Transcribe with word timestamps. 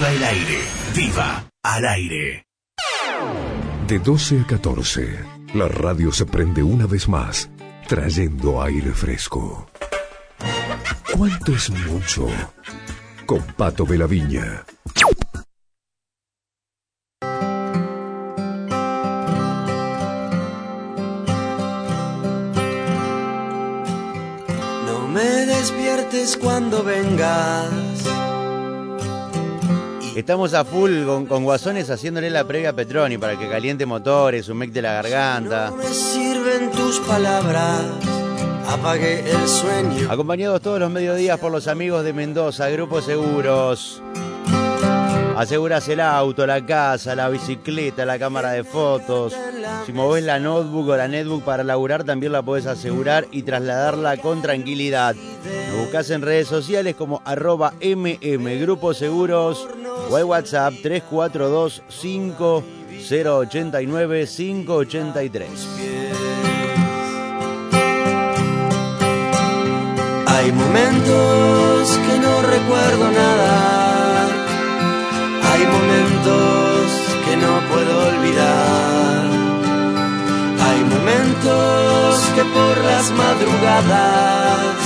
Viva 0.00 0.12
el 0.12 0.24
aire. 0.24 0.58
Viva 0.94 1.44
al 1.62 1.84
aire. 1.84 2.46
De 3.86 3.98
12 3.98 4.40
a 4.40 4.46
14, 4.46 5.18
la 5.52 5.68
radio 5.68 6.10
se 6.10 6.24
prende 6.24 6.62
una 6.62 6.86
vez 6.86 7.06
más, 7.06 7.50
trayendo 7.86 8.62
aire 8.62 8.92
fresco. 8.92 9.68
¿Cuánto 11.14 11.52
es 11.52 11.68
mucho? 11.68 12.28
Con 13.26 13.42
Pato 13.42 13.84
de 13.84 13.98
la 13.98 14.06
Viña. 14.06 14.64
No 24.86 25.08
me 25.08 25.44
despiertes 25.44 26.38
cuando 26.38 26.82
vengas. 26.84 28.00
Estamos 30.16 30.54
a 30.54 30.64
full 30.64 31.04
con, 31.04 31.26
con 31.26 31.44
Guasones 31.44 31.88
haciéndole 31.88 32.30
la 32.30 32.44
previa 32.44 32.70
a 32.70 32.72
Petroni 32.72 33.16
para 33.16 33.38
que 33.38 33.48
caliente 33.48 33.86
motores, 33.86 34.48
un 34.48 34.58
mec 34.58 34.72
de 34.72 34.82
la 34.82 34.94
garganta. 34.94 35.70
No 35.70 35.76
me 35.76 35.86
sirven 35.86 36.70
tus 36.72 36.98
palabras. 37.00 37.84
Apagué 38.66 39.20
el 39.30 39.48
sueño. 39.48 40.10
Acompañados 40.10 40.60
todos 40.62 40.80
los 40.80 40.90
mediodías 40.90 41.38
por 41.38 41.52
los 41.52 41.68
amigos 41.68 42.04
de 42.04 42.12
Mendoza, 42.12 42.68
Grupo 42.70 43.00
Seguros. 43.00 44.02
Aseguras 45.36 45.88
el 45.88 46.00
auto, 46.00 46.46
la 46.46 46.66
casa, 46.66 47.14
la 47.14 47.28
bicicleta, 47.28 48.04
la 48.04 48.18
cámara 48.18 48.50
de 48.50 48.64
fotos. 48.64 49.34
Si 49.86 49.92
movés 49.92 50.24
la 50.24 50.38
notebook 50.38 50.88
o 50.88 50.96
la 50.96 51.08
netbook 51.08 51.44
para 51.44 51.64
laburar, 51.64 52.04
también 52.04 52.32
la 52.32 52.42
podés 52.42 52.66
asegurar 52.66 53.26
y 53.30 53.42
trasladarla 53.42 54.18
con 54.18 54.42
tranquilidad. 54.42 55.14
Nos 55.70 55.80
buscás 55.80 56.10
en 56.10 56.22
redes 56.22 56.48
sociales 56.48 56.94
como 56.94 57.22
arroba 57.24 57.72
MM 57.80 58.60
Grupo 58.60 58.92
Seguros 58.92 59.66
o 60.08 60.16
WhatsApp 60.24 60.72
342 60.82 61.82
5089 61.88 64.26
583. 64.26 65.68
Hay 70.26 70.52
momentos 70.52 71.98
que 72.06 72.18
no 72.18 72.40
recuerdo 72.40 73.10
nada. 73.10 74.28
Hay 75.52 75.66
momentos 75.66 76.90
que 77.26 77.36
no 77.36 77.60
puedo 77.70 78.08
olvidar. 78.08 79.28
Hay 80.66 80.80
momentos 80.84 82.20
que 82.34 82.42
por 82.42 82.78
las 82.84 83.10
madrugadas 83.10 84.76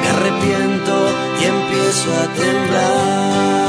me 0.00 0.08
arrepiento 0.08 0.94
y 1.40 1.44
empiezo 1.44 2.12
a 2.12 2.26
temblar. 2.34 3.61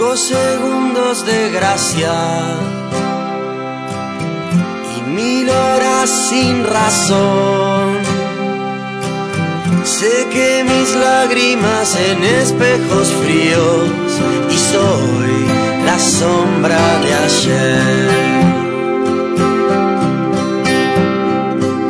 Cinco 0.00 0.16
segundos 0.16 1.26
de 1.26 1.50
gracia 1.50 2.14
y 4.96 5.02
mil 5.10 5.50
horas 5.50 6.08
sin 6.30 6.64
razón. 6.64 7.98
Sé 9.84 10.26
que 10.32 10.64
mis 10.64 10.94
lágrimas 10.94 11.94
en 11.96 12.24
espejos 12.24 13.08
fríos 13.22 13.90
y 14.50 14.56
soy 14.72 15.34
la 15.84 15.98
sombra 15.98 16.98
de 17.04 17.14
ayer. 17.26 18.08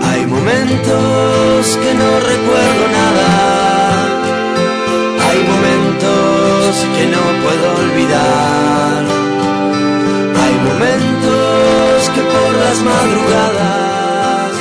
Hay 0.02 0.26
momentos 0.26 1.78
que 1.80 1.94
no 1.94 2.10
recuerdo 2.18 2.88
nada. 2.88 2.99
No 7.20 7.32
puedo 7.44 7.66
olvidar. 7.84 9.04
Hay 10.42 10.54
momentos 10.68 12.10
que 12.14 12.22
por 12.22 12.50
las 12.64 12.78
madrugadas 12.82 14.52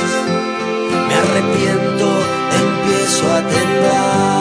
me 1.08 1.14
arrepiento, 1.14 2.06
empiezo 2.62 3.24
a 3.32 3.38
temblar. 3.48 4.40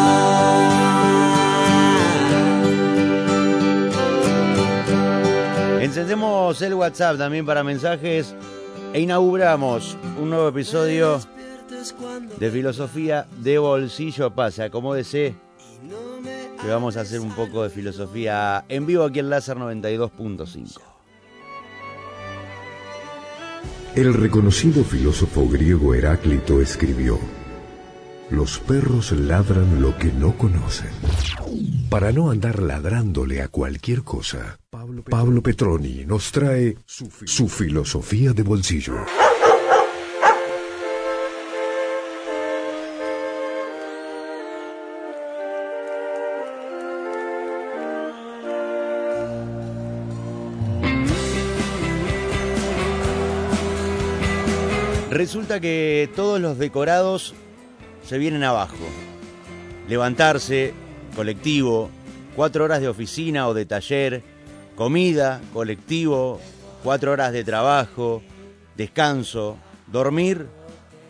Encendemos 5.82 6.62
el 6.62 6.74
WhatsApp 6.74 7.18
también 7.18 7.46
para 7.46 7.64
mensajes 7.64 8.36
e 8.94 9.00
inauguramos 9.00 9.98
un 10.22 10.30
nuevo 10.30 10.50
episodio 10.50 11.20
de 12.38 12.52
Filosofía 12.52 13.26
de 13.38 13.58
Bolsillo 13.58 14.30
Pasa. 14.32 14.66
Acomódese 14.66 15.36
que 16.62 16.68
vamos 16.68 16.98
a 16.98 17.02
hacer 17.02 17.20
un 17.20 17.32
poco 17.32 17.64
de 17.64 17.70
filosofía 17.70 18.66
en 18.70 18.86
vivo 18.86 19.04
aquí 19.04 19.20
en 19.20 19.30
Láser 19.30 19.58
92.5. 19.58 20.82
El 23.96 24.14
reconocido 24.14 24.84
filósofo 24.84 25.48
griego 25.48 25.94
Heráclito 25.94 26.62
escribió, 26.62 27.20
Los 28.30 28.60
perros 28.60 29.12
ladran 29.12 29.82
lo 29.82 29.98
que 29.98 30.12
no 30.12 30.38
conocen. 30.38 30.92
Para 31.90 32.12
no 32.12 32.30
andar 32.30 32.62
ladrándole 32.62 33.42
a 33.42 33.48
cualquier 33.48 34.04
cosa, 34.04 34.60
Pablo 34.70 35.42
Petroni 35.42 36.06
nos 36.06 36.32
trae 36.32 36.78
su 36.86 37.50
filosofía 37.50 38.34
de 38.34 38.44
bolsillo. 38.44 38.96
Resulta 55.20 55.60
que 55.60 56.10
todos 56.16 56.40
los 56.40 56.58
decorados 56.58 57.34
se 58.08 58.18
vienen 58.18 58.42
abajo. 58.46 58.78
Levantarse, 59.90 60.74
colectivo, 61.14 61.90
cuatro 62.38 62.64
horas 62.64 62.80
de 62.80 62.88
oficina 62.88 63.46
o 63.50 63.54
de 63.54 63.66
taller, 63.66 64.24
comida, 64.78 65.42
colectivo, 65.52 66.40
cuatro 66.86 67.12
horas 67.12 67.34
de 67.34 67.44
trabajo, 67.44 68.22
descanso, 68.78 69.58
dormir 69.88 70.48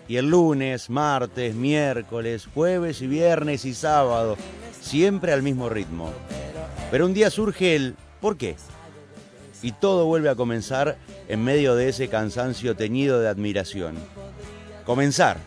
y 0.08 0.18
el 0.18 0.32
lunes, 0.32 0.90
martes, 0.90 1.54
miércoles, 1.54 2.50
jueves 2.52 3.04
y 3.04 3.06
viernes 3.06 3.64
y 3.64 3.76
sábado, 3.76 4.38
siempre 4.82 5.34
al 5.34 5.44
mismo 5.44 5.70
ritmo. 5.70 6.12
Pero 6.90 7.06
un 7.06 7.14
día 7.14 7.30
surge 7.30 7.76
el 7.76 7.96
¿por 8.20 8.38
qué? 8.38 8.56
Y 9.62 9.72
todo 9.74 10.06
vuelve 10.06 10.30
a 10.30 10.36
comenzar 10.36 10.98
en 11.28 11.44
medio 11.44 11.76
de 11.76 11.90
ese 11.90 12.08
cansancio 12.08 12.76
teñido 12.76 13.20
de 13.20 13.28
admiración. 13.28 13.96
Comenzar. 14.86 15.38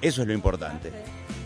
Eso 0.00 0.22
es 0.22 0.28
lo 0.28 0.34
importante. 0.34 0.90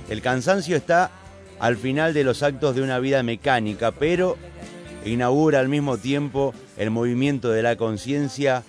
El 0.08 0.22
cansancio 0.22 0.76
está 0.76 1.10
al 1.58 1.76
final 1.76 2.14
de 2.14 2.24
los 2.24 2.42
actos 2.42 2.74
de 2.74 2.82
una 2.82 2.98
vida 2.98 3.22
mecánica, 3.22 3.92
pero 3.92 4.36
inaugura 5.04 5.60
al 5.60 5.68
mismo 5.68 5.98
tiempo 5.98 6.54
el 6.76 6.90
movimiento 6.90 7.50
de 7.50 7.62
la 7.62 7.76
conciencia. 7.76 8.62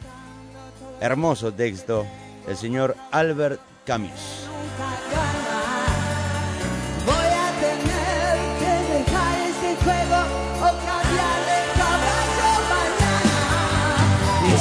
Hermoso 0.99 1.53
texto, 1.53 2.05
el 2.47 2.57
señor 2.57 2.95
Albert 3.11 3.59
Camus. 3.85 4.46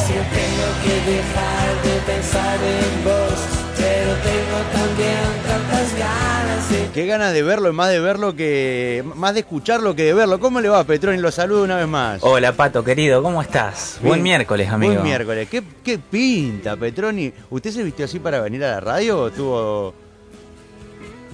Tengo 0.05 0.69
que 0.85 1.11
dejar 1.11 1.83
de 1.83 2.13
pensar 2.13 2.59
en 2.63 3.05
vos, 3.05 3.39
pero 3.77 4.15
tengo 4.23 4.59
también 4.73 5.19
tantas 5.47 5.99
ganas 5.99 6.71
de 6.71 6.89
Qué 6.93 7.07
ganas 7.07 7.33
de 7.33 7.43
verlo, 7.43 7.73
más 7.73 7.91
de 7.91 8.01
verlo 8.01 8.35
que. 8.35 9.05
más 9.17 9.35
de 9.35 9.41
escucharlo 9.41 9.95
que 9.95 10.05
de 10.05 10.15
verlo. 10.15 10.39
¿Cómo 10.41 10.61
le 10.61 10.69
va, 10.69 10.85
Petroni? 10.85 11.19
Lo 11.19 11.31
saludo 11.31 11.65
una 11.65 11.77
vez 11.77 11.89
más. 11.89 12.23
Hola 12.23 12.53
Pato, 12.53 12.83
querido, 12.85 13.23
¿cómo 13.23 13.43
estás? 13.43 13.99
Bien. 14.01 14.09
Buen 14.09 14.23
miércoles, 14.23 14.69
amigo. 14.71 14.93
Buen 14.95 15.05
miércoles. 15.05 15.49
¿Qué, 15.51 15.63
qué 15.83 15.99
pinta, 15.99 16.77
Petroni? 16.77 17.33
¿Usted 17.51 17.71
se 17.71 17.83
vistió 17.83 18.05
así 18.05 18.19
para 18.19 18.41
venir 18.41 18.65
a 18.65 18.73
la 18.73 18.81
radio 18.81 19.19
o 19.19 19.31
tuvo.? 19.31 20.06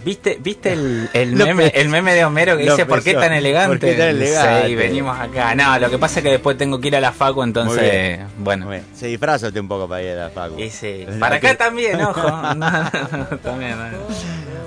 ¿Viste, 0.04 0.38
viste 0.40 0.72
el, 0.72 1.08
el 1.12 1.32
meme, 1.36 1.68
el 1.74 1.88
meme 1.88 2.14
de 2.14 2.24
Homero 2.24 2.56
que 2.56 2.64
dice 2.64 2.86
¿por 2.86 3.02
qué 3.02 3.14
tan 3.14 3.32
elegante? 3.32 3.78
¿Por 3.78 3.88
qué 3.88 3.94
tan 3.94 4.08
elegante? 4.08 4.68
Sí, 4.68 4.74
venimos 4.74 5.18
acá. 5.18 5.54
No, 5.54 5.78
lo 5.78 5.90
que 5.90 5.98
pasa 5.98 6.20
es 6.20 6.24
que 6.24 6.30
después 6.32 6.56
tengo 6.58 6.80
que 6.80 6.88
ir 6.88 6.96
a 6.96 7.00
la 7.00 7.12
facu, 7.12 7.42
entonces, 7.42 8.20
bueno. 8.38 8.68
Se 8.94 9.06
disfraza 9.06 9.50
un 9.54 9.68
poco 9.68 9.88
para 9.88 10.02
ir 10.02 10.10
a 10.10 10.24
la 10.24 10.30
facu. 10.30 10.58
Y 10.58 10.70
sí, 10.70 11.06
para 11.20 11.36
acá 11.36 11.54
también, 11.56 12.00
ojo. 12.00 12.20
No, 12.32 12.54
no, 12.54 12.70
no, 12.82 13.38
también, 13.38 13.76
no. 13.78 13.98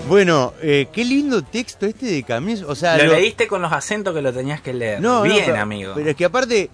Bueno, 0.08 0.54
eh, 0.62 0.88
qué 0.94 1.04
lindo 1.04 1.42
texto 1.42 1.86
este 1.86 2.06
de 2.06 2.24
Camus. 2.24 2.62
O 2.62 2.76
sea, 2.76 2.98
Lo 2.98 3.06
lo- 3.06 3.14
leíste 3.14 3.48
con 3.48 3.62
los 3.62 3.72
acentos 3.72 4.14
que 4.14 4.22
lo 4.22 4.32
tenías 4.32 4.62
que 4.62 4.74
leer. 4.74 5.02
No, 5.02 5.18
no, 5.20 5.24
Bien, 5.24 5.44
pero- 5.46 5.60
amigo. 5.62 5.94
Pero 5.96 6.10
es 6.12 6.16
que 6.16 6.26
aparte, 6.26 6.70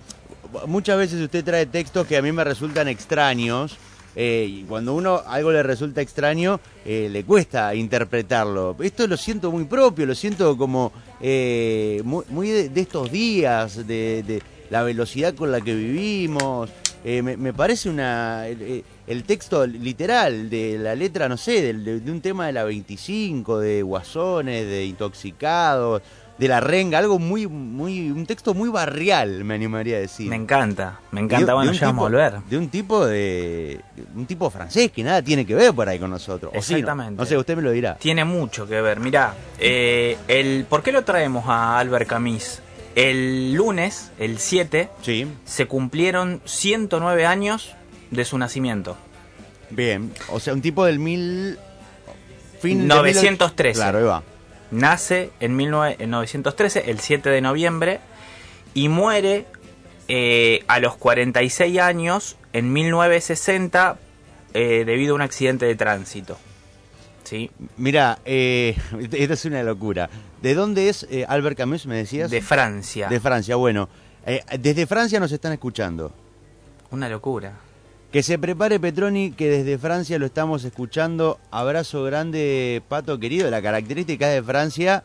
muchas 0.67 0.97
veces 0.97 1.21
usted 1.21 1.43
trae 1.43 1.65
textos 1.65 2.05
que 2.07 2.17
a 2.17 2.21
mí 2.21 2.31
me 2.31 2.43
resultan 2.43 2.87
extraños 2.87 3.77
eh, 4.15 4.45
y 4.49 4.63
cuando 4.63 4.93
uno 4.93 5.21
algo 5.25 5.51
le 5.51 5.63
resulta 5.63 6.01
extraño, 6.01 6.59
eh, 6.85 7.07
le 7.09 7.23
cuesta 7.23 7.73
interpretarlo. 7.75 8.75
Esto 8.81 9.07
lo 9.07 9.17
siento 9.17 9.51
muy 9.51 9.65
propio, 9.65 10.05
lo 10.05 10.15
siento 10.15 10.57
como 10.57 10.91
eh, 11.21 12.01
muy, 12.03 12.49
de, 12.49 12.81
estos 12.81 13.11
días, 13.11 13.87
de, 13.87 14.41
la 14.69 14.83
velocidad 14.83 15.33
con 15.35 15.51
la 15.51 15.61
que 15.61 15.75
vivimos. 15.75 16.69
Eh, 17.03 17.21
me, 17.23 17.51
parece 17.51 17.89
una 17.89 18.47
el, 18.47 18.61
eh, 18.61 18.83
el 19.07 19.23
texto 19.23 19.65
literal 19.65 20.49
de 20.49 20.77
la 20.77 20.93
letra, 20.93 21.27
no 21.27 21.35
sé, 21.35 21.73
de, 21.73 21.99
de 21.99 22.11
un 22.11 22.21
tema 22.21 22.45
de 22.45 22.53
la 22.53 22.63
25, 22.63 23.59
de 23.59 23.81
guasones, 23.81 24.67
de 24.67 24.85
intoxicados, 24.85 26.03
de 26.37 26.47
la 26.47 26.59
renga, 26.59 26.97
algo 26.97 27.19
muy, 27.19 27.45
muy, 27.47 28.09
un 28.09 28.25
texto 28.25 28.53
muy 28.53 28.69
barrial, 28.69 29.43
me 29.43 29.53
animaría 29.53 29.97
a 29.97 29.99
decir. 29.99 30.27
Me 30.27 30.35
encanta, 30.35 30.99
me 31.11 31.21
encanta. 31.21 31.45
de 31.45 31.53
Bueno, 31.53 31.71
ya 31.71 31.87
vamos 31.87 32.01
a 32.01 32.09
volver. 32.09 32.33
De 32.49 32.57
un 32.57 32.69
tipo 32.69 33.05
de. 33.05 33.79
Un 34.15 34.25
tipo 34.25 34.49
francés 34.49 34.91
que 34.91 35.03
nada 35.03 35.21
tiene 35.21 35.45
que 35.45 35.53
ver 35.53 35.73
por 35.73 35.87
ahí 35.87 35.99
con 35.99 36.09
nosotros. 36.09 36.51
O 36.55 36.61
sí, 36.61 36.73
¿no? 36.73 36.79
Exactamente. 36.79 37.19
no 37.19 37.25
sé, 37.25 37.37
usted 37.37 37.55
me 37.55 37.61
lo 37.61 37.71
dirá. 37.71 37.95
Tiene 37.95 38.25
mucho 38.25 38.67
que 38.67 38.81
ver. 38.81 38.99
Mirá, 38.99 39.35
eh, 39.59 40.17
el, 40.27 40.65
¿por 40.67 40.81
qué 40.81 40.91
lo 40.91 41.03
traemos 41.03 41.45
a 41.47 41.77
Albert 41.77 42.07
Camus? 42.07 42.59
El 42.95 43.53
lunes, 43.53 44.11
el 44.19 44.39
7, 44.39 44.89
Sí, 45.01 45.25
se 45.45 45.65
cumplieron 45.67 46.41
109 46.45 47.25
años 47.25 47.73
de 48.09 48.25
su 48.25 48.37
nacimiento. 48.37 48.97
bien. 49.69 50.11
O 50.29 50.39
sea, 50.39 50.53
un 50.53 50.61
tipo 50.61 50.85
del 50.85 50.99
mil. 50.99 51.57
Fin 52.59 52.81
de 52.81 52.85
913. 52.87 53.73
Claro, 53.79 53.97
ahí 53.99 54.03
va. 54.03 54.23
Nace 54.71 55.31
en 55.39 55.55
1913, 55.55 56.89
el 56.89 56.99
7 56.99 57.29
de 57.29 57.41
noviembre, 57.41 57.99
y 58.73 58.89
muere 58.89 59.45
eh, 60.07 60.63
a 60.67 60.79
los 60.79 60.95
46 60.95 61.79
años 61.79 62.37
en 62.53 62.71
1960 62.73 63.97
eh, 64.53 64.83
debido 64.85 65.13
a 65.13 65.15
un 65.15 65.21
accidente 65.21 65.65
de 65.65 65.75
tránsito. 65.75 66.37
¿Sí? 67.23 67.49
Mira, 67.77 68.19
eh, 68.25 68.75
esta 69.11 69.33
es 69.33 69.45
una 69.45 69.63
locura. 69.63 70.09
¿De 70.41 70.53
dónde 70.53 70.89
es 70.89 71.07
eh, 71.09 71.25
Albert 71.27 71.57
Camus, 71.57 71.85
me 71.85 71.95
decías? 71.95 72.31
De 72.31 72.41
Francia. 72.41 73.07
De 73.07 73.19
Francia, 73.19 73.55
bueno. 73.55 73.87
Eh, 74.25 74.43
desde 74.59 74.85
Francia 74.85 75.19
nos 75.19 75.31
están 75.31 75.53
escuchando. 75.53 76.13
Una 76.91 77.07
locura. 77.07 77.53
Que 78.11 78.23
se 78.23 78.37
prepare 78.37 78.79
Petroni, 78.79 79.31
que 79.31 79.47
desde 79.49 79.77
Francia 79.77 80.19
lo 80.19 80.25
estamos 80.25 80.65
escuchando. 80.65 81.39
Abrazo 81.49 82.03
grande, 82.03 82.81
Pato 82.89 83.17
querido. 83.19 83.49
La 83.49 83.61
característica 83.61 84.27
es 84.29 84.35
de 84.41 84.43
Francia 84.43 85.03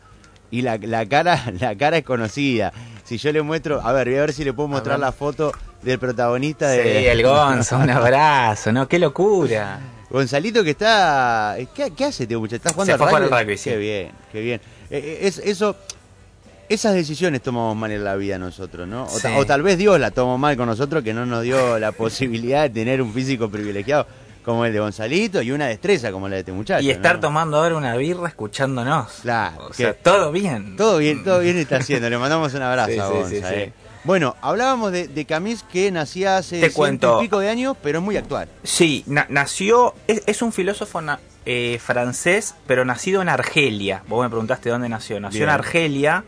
y 0.51 0.61
la, 0.61 0.77
la 0.77 1.05
cara 1.07 1.41
la 1.59 1.75
cara 1.77 1.97
es 1.99 2.03
conocida. 2.03 2.73
Si 3.05 3.17
yo 3.17 3.31
le 3.31 3.41
muestro, 3.41 3.79
a 3.81 3.93
ver, 3.93 4.09
voy 4.09 4.17
a 4.17 4.21
ver 4.21 4.33
si 4.33 4.43
le 4.43 4.51
puedo 4.51 4.67
mostrar 4.67 4.99
la 4.99 5.13
foto 5.13 5.53
del 5.83 5.99
protagonista 5.99 6.67
de 6.67 6.83
Sí, 6.83 7.05
el 7.07 7.23
Gonzo, 7.23 7.77
un 7.77 7.89
abrazo, 7.89 8.73
¿no? 8.73 8.89
¡Qué 8.89 8.99
locura! 8.99 9.79
Gonzalito 10.09 10.63
que 10.63 10.71
está... 10.71 11.55
¿Qué, 11.73 11.91
qué 11.91 12.05
hace, 12.05 12.27
tío? 12.27 12.43
¿Está 12.45 12.71
jugando 12.71 12.85
Se 12.85 12.91
al 13.03 13.09
fue 13.09 13.19
rugby? 13.19 13.33
al 13.33 13.39
rugby, 13.41 13.57
sí. 13.57 13.69
Qué 13.69 13.77
bien, 13.77 14.11
qué 14.33 14.41
bien. 14.41 14.61
Eh, 14.89 14.99
eh, 14.99 15.19
es, 15.21 15.37
eso, 15.39 15.77
esas 16.69 16.93
decisiones 16.93 17.41
tomamos 17.41 17.75
mal 17.75 17.91
en 17.91 18.03
la 18.03 18.15
vida 18.15 18.37
nosotros, 18.37 18.87
¿no? 18.87 19.03
O, 19.05 19.19
ta- 19.19 19.29
Sí. 19.29 19.35
o 19.37 19.45
tal 19.45 19.61
vez 19.63 19.77
Dios 19.77 19.99
la 19.99 20.11
tomó 20.11 20.37
mal 20.37 20.55
con 20.57 20.67
nosotros, 20.67 21.03
que 21.03 21.13
no 21.13 21.25
nos 21.25 21.43
dio 21.43 21.79
la 21.79 21.91
posibilidad 21.93 22.63
de 22.63 22.69
tener 22.69 23.01
un 23.01 23.13
físico 23.13 23.49
privilegiado 23.49 24.07
como 24.43 24.63
el 24.65 24.71
de 24.71 24.79
Gonzalito 24.79 25.41
y 25.41 25.51
una 25.51 25.67
destreza 25.67 26.09
como 26.11 26.29
la 26.29 26.35
de 26.35 26.39
este 26.39 26.51
muchacho. 26.53 26.81
Y 26.83 26.89
estar 26.89 27.15
¿no? 27.15 27.21
tomando 27.21 27.57
ahora 27.57 27.75
una 27.75 27.95
birra 27.97 28.29
escuchándonos. 28.29 29.11
Claro, 29.21 29.67
O 29.69 29.73
sea, 29.73 29.93
todo 29.93 30.31
bien. 30.31 30.77
Todo 30.77 30.99
bien, 30.99 31.23
todo 31.23 31.39
bien 31.39 31.57
está 31.57 31.77
haciendo. 31.81 32.09
Le 32.09 32.17
mandamos 32.17 32.53
un 32.53 32.61
abrazo 32.61 32.91
Sí, 32.93 32.99
a 32.99 33.07
Gonza, 33.07 33.29
sí, 33.29 33.41
eh. 33.55 33.73
Bueno, 34.05 34.37
hablábamos 34.41 34.93
de, 34.93 35.09
de 35.09 35.25
Camis 35.25 35.63
que 35.63 35.91
nacía 35.91 36.37
hace 36.37 36.55
Te 36.61 36.69
ciento 36.69 36.77
cuento. 36.77 37.19
y 37.19 37.25
pico 37.25 37.39
de 37.39 37.49
años, 37.49 37.75
pero 37.83 37.99
es 37.99 38.05
muy 38.05 38.15
actual. 38.15 38.47
Sí, 38.63 39.03
na- 39.05 39.25
nació, 39.27 39.95
es, 40.07 40.23
es 40.25 40.41
un 40.41 40.53
filósofo 40.53 41.01
eh, 41.45 41.77
francés, 41.83 42.55
pero 42.67 42.85
nacido 42.85 43.21
en 43.21 43.27
Argelia. 43.27 44.03
Vos 44.07 44.23
me 44.23 44.29
preguntaste 44.29 44.69
dónde 44.69 44.87
nació. 44.87 45.19
Nació 45.19 45.39
Bien. 45.39 45.49
en 45.49 45.55
Argelia 45.55 46.23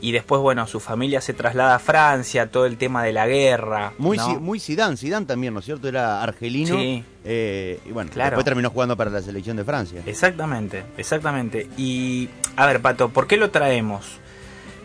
y 0.00 0.12
después, 0.12 0.40
bueno, 0.42 0.66
su 0.66 0.78
familia 0.80 1.20
se 1.20 1.32
traslada 1.32 1.76
a 1.76 1.78
Francia, 1.78 2.50
todo 2.50 2.66
el 2.66 2.76
tema 2.76 3.02
de 3.02 3.12
la 3.12 3.26
guerra. 3.26 3.92
Muy, 3.98 4.16
¿no? 4.18 4.40
Muy 4.40 4.60
Zidane, 4.60 4.96
Zidane 4.96 5.24
también, 5.26 5.54
¿no 5.54 5.60
es 5.60 5.66
cierto? 5.66 5.88
Era 5.88 6.22
argelino. 6.22 6.76
Sí. 6.78 7.02
eh, 7.24 7.80
y 7.86 7.92
bueno, 7.92 8.10
Claro. 8.12 8.30
después 8.30 8.44
terminó 8.44 8.70
jugando 8.70 8.96
para 8.96 9.10
la 9.10 9.22
selección 9.22 9.56
de 9.56 9.64
Francia. 9.64 10.02
Exactamente, 10.06 10.84
exactamente. 10.98 11.68
Y, 11.78 12.28
a 12.56 12.66
ver, 12.66 12.80
Pato, 12.82 13.08
¿por 13.08 13.26
qué 13.26 13.36
lo 13.36 13.50
traemos? 13.50 14.18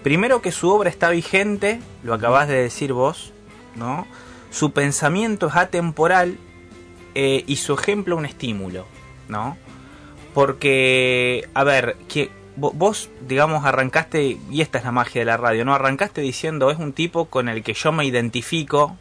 Primero 0.04 0.42
que 0.42 0.52
su 0.52 0.70
obra 0.70 0.90
está 0.90 1.10
vigente, 1.10 1.80
lo 2.04 2.14
acabas 2.14 2.48
de 2.48 2.56
decir 2.56 2.94
vos, 2.94 3.34
¿no? 3.76 4.08
Su 4.50 4.72
pensamiento 4.72 5.48
es 5.48 5.56
atemporal 5.56 6.38
eh, 7.16 7.44
y 7.48 7.58
su 7.58 7.74
ejemplo 7.74 8.16
un 8.18 8.26
estímulo, 8.26 8.86
¿no? 9.28 9.58
Porque, 10.34 11.48
a 11.54 11.64
ver, 11.64 11.98
que 12.08 12.32
vos, 12.56 13.10
digamos, 13.28 13.66
arrancaste, 13.66 14.38
y 14.50 14.62
esta 14.62 14.78
es 14.78 14.84
la 14.84 14.92
magia 14.92 15.22
de 15.22 15.26
la 15.26 15.38
radio, 15.38 15.66
¿no? 15.66 15.74
Arrancaste 15.74 16.22
diciendo, 16.22 16.70
es 16.72 16.78
un 16.78 16.94
tipo 16.94 17.26
con 17.26 17.50
el 17.50 17.64
que 17.64 17.74
yo 17.74 17.92
me 17.92 18.06
identifico 18.06 18.98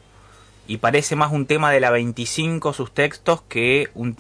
y 0.67 0.77
parece 0.79 1.17
más 1.17 1.33
un 1.33 1.47
tema 1.47 1.71
de 1.73 1.81
la 1.81 1.91
25 1.91 2.73
sus 2.73 2.93
textos 2.95 3.43
que 3.43 3.89
un 3.95 4.17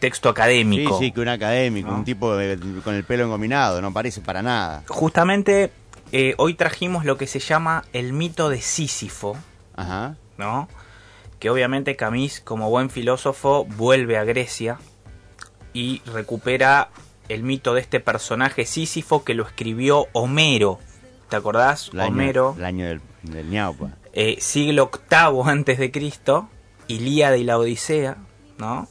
texto 0.00 0.28
Sí, 0.28 0.32
académico. 0.32 0.98
sí, 0.98 1.12
que 1.12 1.20
un 1.20 1.28
académico, 1.28 1.90
¿No? 1.90 1.96
un 1.96 2.04
tipo 2.04 2.36
de- 2.36 2.58
con 2.82 2.94
el 2.94 3.04
pelo 3.04 3.24
engominado, 3.24 3.80
no 3.80 3.92
parece 3.92 4.20
para 4.20 4.42
nada. 4.42 4.82
Justamente 4.88 5.72
eh, 6.12 6.34
hoy 6.36 6.54
trajimos 6.54 7.04
lo 7.06 7.16
que 7.16 7.26
se 7.26 7.38
llama 7.40 7.84
el 7.94 8.12
mito 8.12 8.50
de 8.50 8.60
Sísifo, 8.60 9.36
Ajá. 9.74 10.16
¿no? 10.36 10.68
Que 11.40 11.48
obviamente 11.50 11.96
Camus, 11.96 12.40
como 12.40 12.68
buen 12.70 12.90
filósofo, 12.90 13.64
vuelve 13.64 14.18
a 14.18 14.24
Grecia 14.24 14.78
y 15.72 16.02
recupera 16.06 16.90
el 17.28 17.42
mito 17.42 17.74
de 17.74 17.80
este 17.80 18.00
personaje 18.00 18.66
Sísifo 18.66 19.24
que 19.24 19.34
lo 19.34 19.44
escribió 19.44 20.06
Homero. 20.12 20.78
¿Te 21.28 21.36
acordás? 21.36 21.90
El 21.92 22.00
año, 22.00 22.10
Homero, 22.12 22.54
el 22.58 22.64
año 22.64 22.86
del, 22.86 23.00
del 23.22 23.48
ñaupa. 23.50 23.90
eh, 24.12 24.36
siglo 24.40 24.90
VIII 25.10 25.42
antes 25.50 25.78
de 25.78 25.90
Cristo, 25.90 26.48
Ilíada 26.88 27.36
y 27.36 27.44
la 27.44 27.58
Odisea, 27.58 28.16
¿no? 28.58 28.88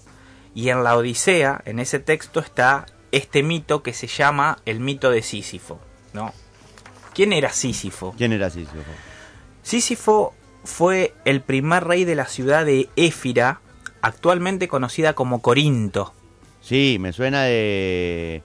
Y 0.56 0.70
en 0.70 0.84
la 0.84 0.98
Odisea, 0.98 1.62
en 1.66 1.80
ese 1.80 2.00
texto 2.00 2.40
está 2.40 2.86
este 3.12 3.44
mito 3.44 3.84
que 3.84 3.94
se 3.94 4.08
llama 4.08 4.58
el 4.66 4.80
mito 4.80 5.10
de 5.12 5.22
Sísifo, 5.22 5.80
¿no? 6.14 6.34
¿Quién 7.14 7.34
era 7.34 7.52
Sísifo? 7.52 8.14
¿Quién 8.18 8.34
era 8.34 8.50
Sísifo? 8.50 8.78
Sísifo 9.62 10.34
fue 10.64 11.14
el 11.26 11.42
primer 11.42 11.84
rey 11.86 12.06
de 12.06 12.16
la 12.16 12.26
ciudad 12.26 12.66
de 12.66 12.90
Éfira, 12.96 13.62
actualmente 14.02 14.68
conocida 14.68 15.14
como 15.14 15.42
Corinto. 15.42 16.14
Sí, 16.64 16.98
me 17.00 17.12
suena 17.12 17.44
de... 17.44 18.42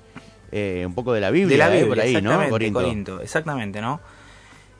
eh, 0.50 0.84
un 0.84 0.94
poco 0.94 1.12
de 1.12 1.20
la 1.20 1.30
Biblia, 1.30 1.52
de 1.52 1.58
la 1.58 1.68
eh, 1.68 1.84
Biblia, 1.84 1.88
por 1.88 2.00
ahí, 2.00 2.12
¿no? 2.14 2.18
exactamente, 2.18 2.50
Corinto. 2.50 2.80
Corinto, 2.80 3.20
exactamente, 3.20 3.80
¿no? 3.80 4.00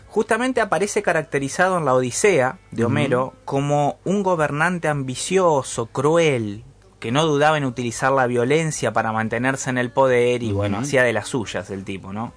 Justamente 0.09 0.61
aparece 0.61 1.03
caracterizado 1.03 1.79
en 1.79 1.85
la 1.85 1.95
Odisea 1.95 2.59
de 2.73 2.85
Homero 2.85 3.35
como 3.45 3.99
un 4.05 4.23
gobernante 4.23 4.89
ambicioso, 4.89 5.87
cruel, 5.87 6.65
que 6.99 7.13
no 7.13 7.25
dudaba 7.27 7.59
en 7.59 7.65
utilizar 7.65 8.11
la 8.11 8.27
violencia 8.27 8.93
para 8.93 9.13
mantenerse 9.13 9.71
en 9.71 9.79
el 9.79 9.93
poder 9.93 10.43
y 10.43 10.51
bueno, 10.51 10.79
hacía 10.79 11.05
de 11.05 11.13
las 11.13 11.29
suyas 11.29 11.71
el 11.71 11.85
tipo, 11.85 12.13
¿no? 12.13 12.33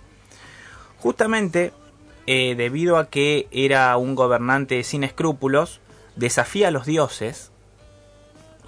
Justamente 0.99 1.73
eh, 2.27 2.53
debido 2.55 2.97
a 2.97 3.09
que 3.09 3.47
era 3.51 3.97
un 3.97 4.13
gobernante 4.13 4.83
sin 4.83 5.03
escrúpulos, 5.03 5.79
desafía 6.15 6.67
a 6.67 6.71
los 6.71 6.85
dioses, 6.85 7.50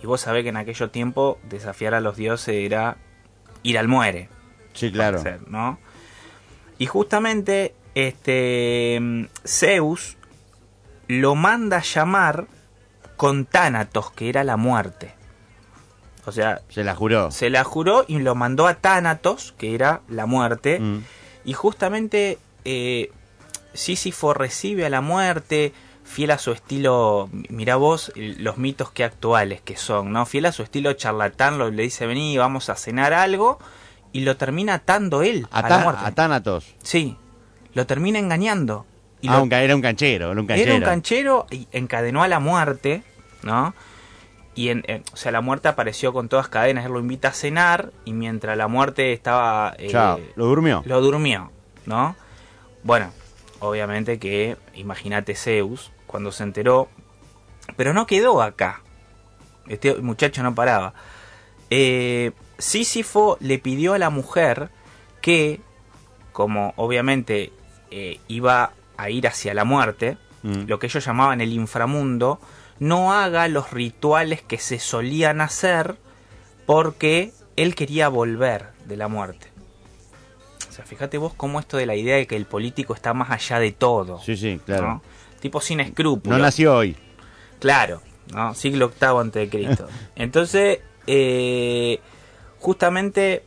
y 0.03 0.05
vos 0.05 0.21
sabés 0.21 0.43
que 0.43 0.49
en 0.49 0.57
aquello 0.57 0.89
tiempo 0.91 1.39
desafiar 1.43 1.93
a 1.93 2.01
los 2.01 2.17
dioses 2.17 2.55
era 2.55 2.97
ir 3.63 3.77
al 3.79 3.87
muere 3.87 4.29
Sí, 4.73 4.91
claro. 4.91 5.21
ser, 5.21 5.47
¿no? 5.47 5.79
Y 6.77 6.85
justamente 6.87 7.73
este 7.95 8.97
mm, 8.99 9.25
Zeus 9.45 10.17
lo 11.07 11.35
manda 11.35 11.77
a 11.77 11.81
llamar 11.83 12.47
con 13.15 13.45
Tánatos, 13.45 14.11
que 14.11 14.29
era 14.29 14.43
la 14.43 14.57
muerte. 14.57 15.13
O 16.25 16.31
sea, 16.31 16.61
Se 16.69 16.83
la 16.83 16.95
juró. 16.95 17.29
se 17.31 17.49
la 17.49 17.63
juró 17.63 18.05
y 18.07 18.19
lo 18.19 18.33
mandó 18.35 18.65
a 18.67 18.75
Tánatos, 18.75 19.53
que 19.57 19.75
era 19.75 20.01
la 20.09 20.25
muerte. 20.25 20.79
Mm. 20.79 21.03
Y 21.45 21.53
justamente 21.53 22.39
eh, 22.65 23.11
Sísifo 23.73 24.33
recibe 24.33 24.85
a 24.85 24.89
la 24.89 25.01
muerte, 25.01 25.73
fiel 26.03 26.31
a 26.31 26.37
su 26.37 26.51
estilo, 26.51 27.29
mira 27.49 27.75
vos 27.77 28.11
los 28.15 28.57
mitos 28.57 28.91
que 28.91 29.03
actuales 29.03 29.61
que 29.61 29.77
son, 29.77 30.11
¿no? 30.11 30.25
Fiel 30.25 30.45
a 30.45 30.51
su 30.51 30.61
estilo 30.63 30.93
charlatán, 30.93 31.57
lo, 31.57 31.69
le 31.71 31.83
dice, 31.83 32.05
vení, 32.07 32.37
vamos 32.37 32.69
a 32.69 32.75
cenar 32.75 33.13
algo, 33.13 33.57
y 34.11 34.21
lo 34.21 34.37
termina 34.37 34.75
atando 34.75 35.23
él 35.23 35.47
a, 35.51 35.59
A, 35.59 35.69
la 35.69 35.77
muerte. 35.79 36.01
a. 36.05 36.11
Sí, 36.83 37.17
lo 37.73 37.85
termina 37.87 38.19
engañando. 38.19 38.85
Y 39.21 39.29
Ah, 39.29 39.39
lo- 39.45 39.55
era 39.55 39.75
un 39.75 39.81
canchero, 39.81 40.31
era 40.31 40.39
un 40.41 40.45
canchero. 40.47 40.69
era 40.71 40.77
un 40.79 40.83
canchero 40.83 41.47
y 41.49 41.67
encadenó 41.71 42.21
a 42.23 42.27
la 42.27 42.39
muerte, 42.39 43.03
¿no? 43.41 43.73
Y 44.55 44.69
en, 44.69 44.83
en- 44.87 45.03
o 45.13 45.17
sea, 45.17 45.31
la 45.31 45.41
muerte 45.41 45.67
apareció 45.69 46.13
con 46.13 46.27
todas 46.29 46.47
cadenas, 46.49 46.85
él 46.85 46.91
lo 46.91 46.99
invita 46.99 47.29
a 47.29 47.33
cenar 47.33 47.91
y 48.05 48.13
mientras 48.13 48.55
la 48.57 48.67
muerte 48.67 49.13
estaba... 49.13 49.73
eh, 49.79 49.87
Chao, 49.89 50.19
¿lo 50.35 50.45
durmió? 50.45 50.83
lo 50.85 51.01
durmió, 51.01 51.51
¿no? 51.87 52.15
Bueno, 52.83 53.09
obviamente 53.63 54.19
que, 54.19 54.57
imagínate 54.75 55.35
Zeus, 55.35 55.91
cuando 56.07 56.31
se 56.31 56.43
enteró, 56.43 56.89
pero 57.75 57.93
no 57.93 58.05
quedó 58.05 58.41
acá, 58.41 58.81
Este 59.67 59.95
muchacho 59.95 60.43
no 60.43 60.53
paraba. 60.53 60.93
Eh, 61.69 62.31
Sísifo 62.57 63.37
le 63.39 63.57
pidió 63.59 63.93
a 63.93 63.97
la 63.99 64.09
mujer 64.09 64.69
que, 65.21 65.61
como 66.33 66.73
obviamente 66.75 67.51
eh, 67.89 68.19
iba 68.27 68.73
a 68.97 69.09
ir 69.09 69.27
hacia 69.27 69.53
la 69.53 69.63
muerte, 69.63 70.17
Mm. 70.43 70.65
lo 70.67 70.77
que 70.77 70.87
ellos 70.87 71.05
llamaban 71.05 71.39
el 71.39 71.53
inframundo, 71.53 72.37
no 72.77 73.13
haga 73.13 73.47
los 73.47 73.71
rituales 73.71 74.41
que 74.41 74.57
se 74.57 74.77
solían 74.77 75.39
hacer 75.39 75.95
porque 76.65 77.31
él 77.55 77.75
quería 77.75 78.09
volver 78.09 78.71
de 78.85 78.97
la 78.97 79.07
muerte. 79.07 79.52
O 80.73 80.75
sea, 80.75 80.85
fíjate 80.85 81.19
vos 81.19 81.35
cómo 81.35 81.59
esto 81.59 81.77
de 81.77 81.85
la 81.85 81.95
idea 81.95 82.15
de 82.15 82.25
que 82.25 82.35
el 82.35 82.45
político 82.45 82.95
está 82.95 83.13
más 83.13 83.29
allá 83.29 83.59
de 83.59 83.71
todo. 83.71 84.19
Sí, 84.19 84.35
sí, 84.35 84.59
claro. 84.65 84.87
¿no? 84.87 85.03
Tipo 85.39 85.61
sin 85.61 85.79
escrúpulos. 85.79 86.35
No 86.39 86.43
nació 86.43 86.75
hoy. 86.75 86.97
Claro, 87.59 88.01
¿no? 88.33 88.55
siglo 88.55 88.87
octavo 88.87 89.19
antes 89.19 89.43
de 89.49 89.49
Cristo. 89.55 89.87
Entonces, 90.15 90.79
eh, 91.05 91.99
justamente 92.57 93.43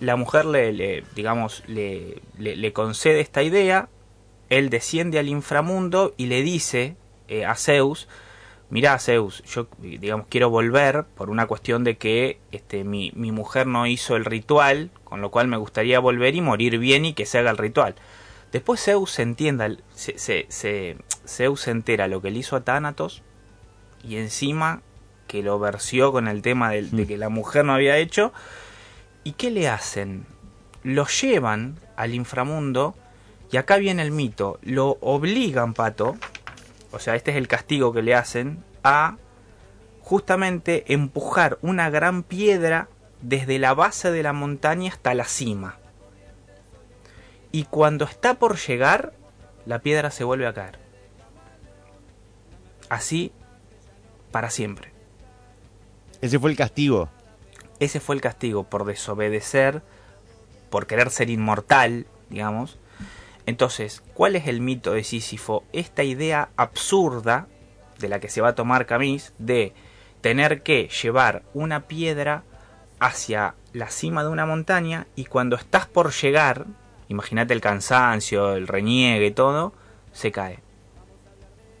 la 0.00 0.16
mujer 0.16 0.44
le, 0.44 0.72
le, 0.74 1.04
digamos, 1.14 1.62
le, 1.68 2.20
le- 2.38 2.56
le 2.56 2.72
concede 2.74 3.20
esta 3.20 3.42
idea, 3.42 3.88
él 4.50 4.68
desciende 4.68 5.18
al 5.18 5.28
inframundo 5.28 6.12
y 6.18 6.26
le 6.26 6.42
dice 6.42 6.96
eh, 7.28 7.46
a 7.46 7.54
Zeus, 7.54 8.08
mirá 8.70 8.98
Zeus, 8.98 9.42
yo 9.44 9.68
digamos 9.78 10.26
quiero 10.28 10.50
volver 10.50 11.04
por 11.16 11.30
una 11.30 11.46
cuestión 11.46 11.84
de 11.84 11.96
que 11.96 12.38
este, 12.52 12.84
mi, 12.84 13.12
mi 13.14 13.32
mujer 13.32 13.66
no 13.66 13.86
hizo 13.86 14.16
el 14.16 14.24
ritual, 14.24 14.90
con 15.04 15.20
lo 15.20 15.30
cual 15.30 15.48
me 15.48 15.56
gustaría 15.56 16.00
volver 16.00 16.34
y 16.34 16.40
morir 16.40 16.78
bien 16.78 17.04
y 17.04 17.12
que 17.14 17.26
se 17.26 17.38
haga 17.38 17.50
el 17.50 17.58
ritual. 17.58 17.94
Después 18.52 18.82
Zeus 18.82 19.10
se 19.10 19.22
entienda, 19.22 19.68
se, 19.94 20.18
se, 20.18 20.46
se- 20.48 20.96
Zeus 21.26 21.60
se 21.62 21.70
entera 21.70 22.08
lo 22.08 22.22
que 22.22 22.30
le 22.30 22.38
hizo 22.38 22.56
a 22.56 22.64
Tánatos 22.64 23.22
y 24.02 24.16
encima 24.16 24.82
que 25.26 25.42
lo 25.42 25.58
versió 25.58 26.12
con 26.12 26.28
el 26.28 26.42
tema 26.42 26.70
del- 26.70 26.90
de, 26.92 27.06
que 27.06 27.16
la 27.16 27.28
mujer 27.28 27.64
no 27.64 27.74
había 27.74 27.96
hecho. 27.98 28.32
¿Y 29.24 29.32
qué 29.32 29.50
le 29.50 29.68
hacen? 29.68 30.24
Lo 30.84 31.06
llevan 31.08 31.78
al 31.96 32.14
inframundo 32.14 32.94
y 33.50 33.56
acá 33.56 33.76
viene 33.76 34.02
el 34.02 34.12
mito. 34.12 34.58
Lo 34.62 34.98
obligan, 35.00 35.74
Pato, 35.74 36.16
o 36.96 36.98
sea, 36.98 37.14
este 37.14 37.30
es 37.30 37.36
el 37.36 37.46
castigo 37.46 37.92
que 37.92 38.02
le 38.02 38.14
hacen, 38.14 38.64
a 38.82 39.18
justamente 40.00 40.92
empujar 40.94 41.58
una 41.60 41.90
gran 41.90 42.22
piedra 42.22 42.88
desde 43.20 43.58
la 43.58 43.74
base 43.74 44.10
de 44.10 44.22
la 44.22 44.32
montaña 44.32 44.90
hasta 44.90 45.12
la 45.12 45.24
cima. 45.24 45.78
Y 47.52 47.64
cuando 47.64 48.06
está 48.06 48.38
por 48.38 48.56
llegar, 48.56 49.12
la 49.66 49.80
piedra 49.80 50.10
se 50.10 50.24
vuelve 50.24 50.46
a 50.46 50.54
caer. 50.54 50.78
Así 52.88 53.30
para 54.32 54.48
siempre. 54.48 54.92
Ese 56.22 56.38
fue 56.38 56.50
el 56.50 56.56
castigo. 56.56 57.10
Ese 57.78 58.00
fue 58.00 58.14
el 58.14 58.22
castigo 58.22 58.64
por 58.64 58.86
desobedecer, 58.86 59.82
por 60.70 60.86
querer 60.86 61.10
ser 61.10 61.28
inmortal, 61.28 62.06
digamos. 62.30 62.78
Entonces, 63.46 64.02
¿cuál 64.14 64.36
es 64.36 64.48
el 64.48 64.60
mito 64.60 64.92
de 64.92 65.04
Sísifo? 65.04 65.64
Esta 65.72 66.02
idea 66.02 66.48
absurda 66.56 67.46
de 67.98 68.08
la 68.08 68.18
que 68.20 68.28
se 68.28 68.40
va 68.40 68.48
a 68.48 68.54
tomar 68.54 68.86
Camis 68.86 69.32
de 69.38 69.72
tener 70.20 70.62
que 70.62 70.88
llevar 70.88 71.42
una 71.54 71.86
piedra 71.86 72.42
hacia 72.98 73.54
la 73.72 73.88
cima 73.90 74.22
de 74.24 74.30
una 74.30 74.46
montaña 74.46 75.06
y 75.14 75.26
cuando 75.26 75.54
estás 75.56 75.86
por 75.86 76.12
llegar, 76.12 76.66
imagínate 77.08 77.54
el 77.54 77.60
cansancio, 77.60 78.54
el 78.54 78.66
reniegue, 78.66 79.30
todo, 79.30 79.72
se 80.12 80.32
cae. 80.32 80.58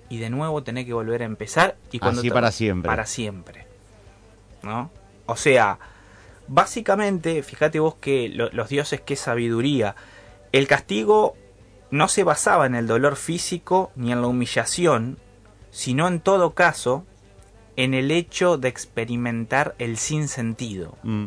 Y 0.08 0.18
de 0.18 0.30
nuevo 0.30 0.62
tenés 0.62 0.86
que 0.86 0.92
volver 0.92 1.22
a 1.22 1.24
empezar 1.24 1.76
y 1.90 1.98
cuando 1.98 2.20
Así 2.20 2.30
para 2.30 2.52
siempre. 2.52 2.88
Para 2.88 3.06
siempre. 3.06 3.66
¿No? 4.62 4.90
O 5.26 5.34
sea, 5.36 5.78
básicamente, 6.46 7.42
fíjate 7.42 7.80
vos 7.80 7.96
que 7.96 8.28
lo- 8.28 8.50
los 8.52 8.68
dioses, 8.68 9.00
qué 9.00 9.16
sabiduría. 9.16 9.96
El 10.52 10.68
castigo 10.68 11.36
no 11.96 12.08
se 12.08 12.22
basaba 12.24 12.66
en 12.66 12.74
el 12.74 12.86
dolor 12.86 13.16
físico 13.16 13.90
ni 13.96 14.12
en 14.12 14.20
la 14.20 14.28
humillación, 14.28 15.18
sino 15.70 16.06
en 16.08 16.20
todo 16.20 16.54
caso 16.54 17.04
en 17.76 17.92
el 17.94 18.10
hecho 18.10 18.56
de 18.56 18.68
experimentar 18.68 19.74
el 19.78 19.96
sinsentido. 19.98 20.96
Mm. 21.02 21.26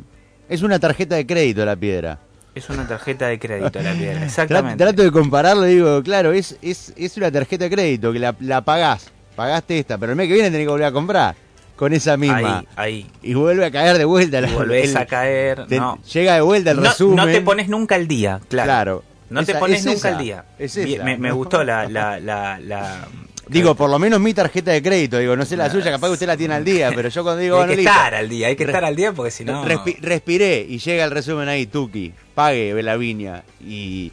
Es 0.50 0.62
una 0.64 0.80
tarjeta 0.80 1.16
de 1.16 1.28
crédito 1.28 1.64
la 1.66 1.76
piedra. 1.76 2.20
Es 2.56 2.70
una 2.70 2.88
tarjeta 2.88 3.28
de 3.28 3.38
crédito 3.38 3.80
la 3.82 3.94
piedra, 3.94 4.26
exactamente. 4.26 4.84
Trato 4.84 5.04
de 5.04 5.12
compararlo 5.12 5.68
y 5.68 5.76
digo, 5.76 6.02
claro, 6.02 6.32
es, 6.32 6.58
es, 6.62 6.94
es 6.98 7.16
una 7.18 7.32
tarjeta 7.32 7.66
de 7.66 7.70
crédito 7.70 8.12
que 8.12 8.20
la, 8.20 8.36
la 8.40 8.62
pagás. 8.62 9.12
Pagaste 9.36 9.80
esta, 9.80 9.98
pero 9.98 10.12
el 10.12 10.16
mes 10.18 10.28
que 10.28 10.34
viene 10.34 10.50
tenés 10.52 10.66
que 10.66 10.72
volver 10.72 10.88
a 10.88 10.92
comprar 10.92 11.36
con 11.76 11.94
esa 11.94 12.18
misma. 12.18 12.60
Ahí, 12.60 12.68
ahí. 12.76 13.12
Y 13.22 13.36
vuelve 13.36 13.64
a 13.66 13.72
caer 13.72 13.98
de 13.98 14.04
vuelta. 14.06 14.42
La- 14.42 14.50
volvés 14.52 14.90
el- 14.90 14.98
a 14.98 15.06
caer. 15.06 15.66
te- 15.68 15.78
no. 15.80 15.98
Llega 16.12 16.34
de 16.34 16.42
vuelta 16.42 16.72
el 16.72 16.78
no, 16.78 16.84
resumen. 16.90 17.16
no 17.16 17.26
te 17.28 17.40
pones 17.42 17.70
nunca 17.70 17.96
al 17.96 18.08
día, 18.08 18.42
claro. 18.50 18.66
Claro. 18.66 19.04
No 19.30 19.44
te 19.46 19.56
pones 19.56 19.80
es 19.80 19.86
nunca 19.86 19.98
esa, 19.98 20.18
al 20.18 20.24
día. 20.24 20.46
es 20.58 20.76
esa. 20.78 21.04
Me, 21.04 21.18
me 21.18 21.32
gustó 21.32 21.64
la, 21.64 21.88
la, 21.90 22.20
la, 22.20 22.60
la- 22.60 23.08
Digo, 23.48 23.74
por 23.74 23.90
lo 23.90 23.98
menos 23.98 24.20
mi 24.20 24.32
tarjeta 24.34 24.70
de 24.72 24.82
crédito, 24.84 25.18
digo, 25.18 25.36
no 25.36 25.44
sé 25.44 25.58
la 25.58 25.72
suya, 25.72 25.90
capaz 25.90 26.08
que 26.08 26.14
usted 26.14 26.28
la 26.28 26.38
tiene 26.38 26.54
al 26.54 26.64
día, 26.64 26.92
pero 26.94 27.10
yo 27.10 27.24
cuando 27.24 27.42
digo, 27.42 27.56
hay 27.56 27.62
bueno, 27.62 27.72
que 27.72 27.78
listo. 27.78 27.92
estar 27.92 28.14
al 28.14 28.30
día, 28.30 28.48
hay 28.48 28.56
que 28.56 28.64
estar 28.64 28.86
al 28.86 28.96
día 28.96 29.12
porque 29.12 29.32
si 29.32 29.44
no. 29.44 29.66
Respi- 29.66 29.98
respiré 30.02 30.64
y 30.70 30.78
llega 30.78 31.04
el 31.06 31.10
resumen 31.10 31.50
ahí, 31.50 31.66
Tuki, 31.66 32.14
pague 32.36 32.76
Belaviña 32.76 33.42
y, 33.60 34.12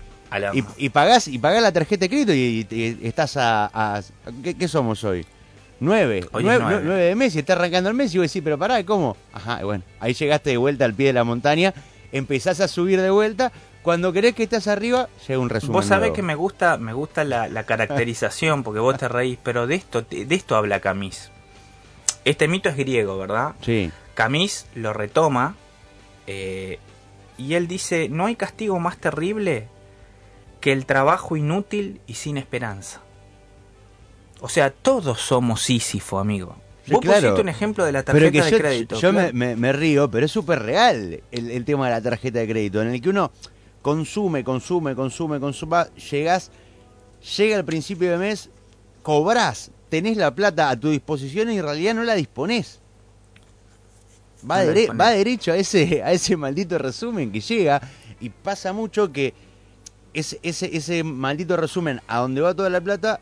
y, 0.55 0.65
y 0.79 0.89
pagás, 0.89 1.29
y 1.29 1.39
pagás 1.39 1.63
la 1.63 1.71
tarjeta 1.71 2.07
de 2.07 2.09
crédito 2.09 2.33
y, 2.33 2.67
y 2.71 2.99
estás 3.07 3.37
a... 3.37 3.67
a- 3.75 4.01
¿qué, 4.43 4.55
qué 4.55 4.69
somos 4.69 5.05
hoy? 5.05 5.27
Nueve, 5.81 6.25
Hoy 6.33 6.41
es 6.41 6.45
nueve, 6.47 6.65
nueve. 6.67 6.83
nueve 6.87 7.03
de 7.03 7.15
mes 7.15 7.37
y 7.37 7.41
está 7.41 7.53
arrancando 7.53 7.91
el 7.91 7.95
mes 7.97 8.15
y 8.15 8.19
vos 8.19 8.27
decís, 8.29 8.41
pero 8.43 8.57
pará, 8.57 8.83
¿cómo? 8.87 9.19
Ajá, 9.35 9.59
y 9.61 9.65
bueno, 9.65 9.85
ahí 10.01 10.15
llegaste 10.15 10.49
de 10.49 10.57
vuelta 10.57 10.87
al 10.87 10.95
pie 10.95 11.09
de 11.09 11.13
la 11.13 11.25
montaña, 11.25 11.75
empezás 12.11 12.61
a 12.61 12.69
subir 12.69 13.03
de 13.03 13.11
vuelta, 13.11 13.53
cuando 13.87 14.13
crees 14.13 14.35
que 14.35 14.43
estás 14.43 14.67
arriba, 14.67 15.09
llega 15.29 15.39
un 15.39 15.49
resumen 15.49 15.75
Vos 15.75 15.87
sabés 15.87 16.01
nuevo. 16.09 16.15
que 16.17 16.23
me 16.23 16.35
gusta, 16.35 16.77
me 16.77 16.93
gusta 16.93 17.23
la, 17.23 17.47
la 17.49 17.63
caracterización, 17.63 18.65
porque 18.65 18.81
vos 18.81 18.99
te 18.99 19.07
reís, 19.07 19.39
pero 19.41 19.69
de 19.69 19.77
esto, 19.77 20.03
de 20.03 20.27
esto 20.35 20.57
habla 20.57 20.81
Camis. 20.81 21.31
Este 22.25 22.49
mito 22.49 22.69
es 22.69 22.77
griego, 22.77 23.17
¿verdad? 23.17 23.55
Sí, 23.63 23.93
Camis 24.15 24.67
lo 24.75 24.93
retoma 24.93 25.55
eh, 26.27 26.81
y 27.39 27.55
él 27.55 27.69
dice, 27.69 28.09
no 28.09 28.27
hay 28.27 28.35
castigo 28.35 28.81
más 28.81 28.99
terrible 28.99 29.69
que 30.61 30.73
el 30.73 30.85
trabajo 30.85 31.37
inútil 31.37 32.01
y 32.09 32.15
sin 32.15 32.39
esperanza. 32.39 33.03
O 34.41 34.49
sea, 34.49 34.71
todos 34.71 35.21
somos 35.21 35.63
Sísifo, 35.63 36.19
amigo. 36.19 36.57
Sí, 36.85 36.93
Vos 36.93 37.01
claro. 37.03 37.21
pusiste 37.21 37.41
un 37.41 37.49
ejemplo 37.49 37.85
de 37.85 37.93
la 37.93 38.03
pero 38.05 38.19
tarjeta 38.19 38.33
que 38.33 38.45
de 38.45 38.51
yo, 38.51 38.59
crédito. 38.59 39.01
yo 39.01 39.13
me, 39.13 39.33
me- 39.33 39.55
me 39.57 39.73
río, 39.73 40.11
pero 40.11 40.27
es 40.27 40.33
súper 40.33 40.61
real 40.63 41.21
el, 41.31 41.51
el 41.51 41.65
tema 41.65 41.87
de 41.87 41.93
la 41.93 42.01
tarjeta 42.01 42.41
de 42.41 42.49
crédito, 42.49 42.83
en 42.83 42.89
el 42.89 43.01
que 43.01 43.09
uno 43.11 43.31
consume, 43.87 44.43
consume, 44.43 44.97
consume, 44.97 45.39
consume, 45.39 45.77
llegás, 46.11 46.51
llega 47.37 47.55
al 47.57 47.65
principio 47.65 48.11
de 48.11 48.19
mes, 48.19 48.51
cobrás, 49.05 49.71
tenés 49.89 50.17
la 50.17 50.35
plata 50.35 50.71
a 50.71 50.77
tu 50.81 50.91
disposición 50.91 51.53
y 51.53 51.59
en 51.59 51.63
realidad 51.63 51.95
no 51.95 52.03
la 52.03 52.17
disponés. 52.17 52.81
Va, 54.51 54.65
No 54.65 54.73
dere- 54.73 54.89
va 55.01 55.11
derecho 55.11 55.53
a 55.53 55.57
ese, 55.57 56.03
a 56.03 56.11
ese 56.11 56.37
maldito 56.37 56.77
resumen 56.79 57.31
que 57.31 57.41
llega 57.41 57.81
y 58.21 58.29
pasa 58.31 58.73
mucho 58.73 59.13
que 59.13 59.35
ese, 60.13 60.41
ese, 60.43 60.77
ese 60.77 61.05
maldito 61.05 61.57
resumen 61.57 62.01
a 62.09 62.19
donde 62.19 62.41
va 62.41 62.55
toda 62.55 62.71
la 62.71 62.81
plata 62.81 63.21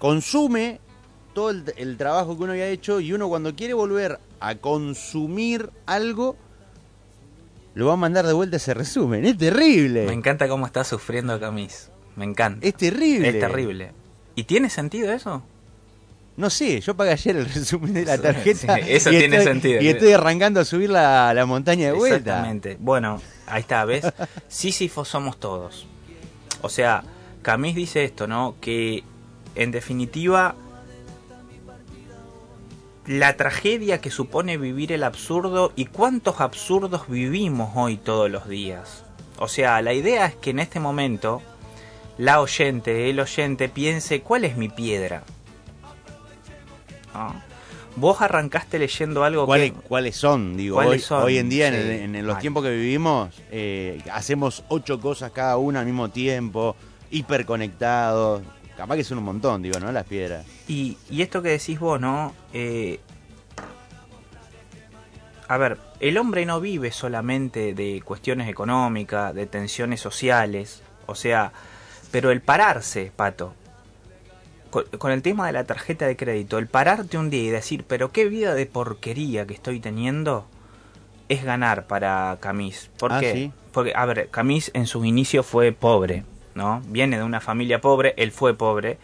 consume 0.00 0.80
todo 1.32 1.50
el, 1.50 1.62
el 1.76 1.96
trabajo 1.96 2.36
que 2.36 2.42
uno 2.42 2.52
había 2.54 2.66
hecho 2.66 2.98
y 2.98 3.12
uno 3.12 3.28
cuando 3.28 3.54
quiere 3.54 3.72
volver 3.72 4.18
a 4.40 4.56
consumir 4.56 5.70
algo 5.86 6.34
lo 7.76 7.86
va 7.86 7.92
a 7.92 7.96
mandar 7.96 8.26
de 8.26 8.32
vuelta 8.32 8.56
ese 8.56 8.74
resumen. 8.74 9.24
Es 9.24 9.36
terrible. 9.38 10.06
Me 10.06 10.12
encanta 10.14 10.48
cómo 10.48 10.66
está 10.66 10.82
sufriendo 10.82 11.38
Camis. 11.38 11.90
Me 12.16 12.24
encanta. 12.24 12.66
Es 12.66 12.74
terrible. 12.74 13.28
Es 13.28 13.38
terrible. 13.38 13.92
¿Y 14.34 14.44
tiene 14.44 14.68
sentido 14.70 15.12
eso? 15.12 15.42
No 16.38 16.50
sé, 16.50 16.80
yo 16.80 16.94
pagué 16.96 17.12
ayer 17.12 17.36
el 17.36 17.46
resumen 17.46 17.92
de 17.94 18.04
la 18.06 18.18
tarjeta. 18.18 18.76
sí, 18.76 18.82
eso 18.88 19.12
y 19.12 19.18
tiene 19.18 19.36
estoy- 19.36 19.44
sentido. 19.52 19.80
Y 19.82 19.88
estoy 19.88 20.12
arrancando 20.12 20.58
a 20.60 20.64
subir 20.64 20.90
la, 20.90 21.32
la 21.34 21.46
montaña 21.46 21.86
de 21.86 21.92
vuelta. 21.92 22.16
Exactamente. 22.16 22.76
Bueno, 22.80 23.20
ahí 23.46 23.60
está, 23.60 23.84
¿ves? 23.84 24.04
Sísifo 24.48 25.04
somos 25.04 25.38
todos. 25.38 25.86
O 26.62 26.68
sea, 26.70 27.04
Camis 27.42 27.74
dice 27.76 28.04
esto, 28.04 28.26
¿no? 28.26 28.56
Que 28.60 29.04
en 29.54 29.70
definitiva 29.70 30.54
la 33.06 33.36
tragedia 33.36 34.00
que 34.00 34.10
supone 34.10 34.56
vivir 34.58 34.92
el 34.92 35.04
absurdo 35.04 35.72
y 35.76 35.86
cuántos 35.86 36.40
absurdos 36.40 37.08
vivimos 37.08 37.70
hoy 37.74 37.96
todos 37.96 38.30
los 38.30 38.48
días. 38.48 39.04
O 39.38 39.48
sea, 39.48 39.80
la 39.82 39.92
idea 39.92 40.26
es 40.26 40.34
que 40.34 40.50
en 40.50 40.58
este 40.58 40.80
momento 40.80 41.42
la 42.18 42.40
oyente, 42.40 43.10
el 43.10 43.20
oyente 43.20 43.68
piense 43.68 44.22
cuál 44.22 44.44
es 44.44 44.56
mi 44.56 44.68
piedra. 44.68 45.22
¿No? 47.14 47.42
Vos 47.96 48.20
arrancaste 48.20 48.78
leyendo 48.78 49.24
algo 49.24 49.46
¿Cuáles, 49.46 49.72
que... 49.72 49.78
¿Cuáles 49.78 50.16
son? 50.16 50.56
Digo, 50.56 50.74
¿Cuáles 50.76 50.92
hoy, 50.92 51.00
son? 51.00 51.22
hoy 51.22 51.38
en 51.38 51.48
día, 51.48 51.68
en, 51.68 51.74
el- 51.74 52.16
en 52.16 52.26
los 52.26 52.38
tiempos 52.40 52.62
que 52.62 52.70
vivimos, 52.70 53.34
eh, 53.50 54.02
hacemos 54.12 54.64
ocho 54.68 55.00
cosas 55.00 55.30
cada 55.30 55.56
una 55.56 55.80
al 55.80 55.86
mismo 55.86 56.10
tiempo, 56.10 56.76
hiperconectados. 57.10 58.42
Capaz 58.76 58.96
que 58.96 59.04
son 59.04 59.18
un 59.18 59.24
montón, 59.24 59.62
digo, 59.62 59.80
¿no? 59.80 59.90
Las 59.90 60.04
piedras. 60.04 60.44
Y, 60.68 60.98
y 61.10 61.22
esto 61.22 61.40
que 61.42 61.48
decís 61.50 61.78
vos, 61.80 62.00
¿no? 62.00 62.34
Eh, 62.52 63.00
a 65.48 65.56
ver, 65.56 65.78
el 66.00 66.18
hombre 66.18 66.44
no 66.44 66.60
vive 66.60 66.90
solamente 66.90 67.72
de 67.72 68.02
cuestiones 68.04 68.48
económicas, 68.48 69.34
de 69.34 69.46
tensiones 69.46 70.00
sociales, 70.00 70.82
o 71.06 71.14
sea, 71.14 71.52
pero 72.10 72.30
el 72.32 72.40
pararse, 72.42 73.12
Pato, 73.14 73.54
con, 74.70 74.84
con 74.98 75.12
el 75.12 75.22
tema 75.22 75.46
de 75.46 75.52
la 75.52 75.64
tarjeta 75.64 76.06
de 76.06 76.16
crédito, 76.16 76.58
el 76.58 76.66
pararte 76.66 77.16
un 77.16 77.30
día 77.30 77.44
y 77.44 77.50
decir, 77.50 77.84
pero 77.86 78.10
qué 78.10 78.24
vida 78.28 78.54
de 78.54 78.66
porquería 78.66 79.46
que 79.46 79.54
estoy 79.54 79.78
teniendo, 79.80 80.46
es 81.28 81.44
ganar 81.44 81.86
para 81.86 82.36
Camis. 82.40 82.90
¿Por 82.98 83.12
Ah, 83.12 83.20
qué? 83.20 83.32
¿sí? 83.32 83.52
Porque, 83.72 83.92
a 83.94 84.04
ver, 84.04 84.28
Camis 84.30 84.70
en 84.74 84.86
su 84.86 85.04
inicio 85.04 85.42
fue 85.44 85.70
pobre, 85.72 86.24
¿no? 86.56 86.82
Viene 86.88 87.18
de 87.18 87.22
una 87.22 87.40
familia 87.40 87.80
pobre, 87.80 88.14
él 88.16 88.32
fue 88.32 88.54
pobre, 88.54 88.98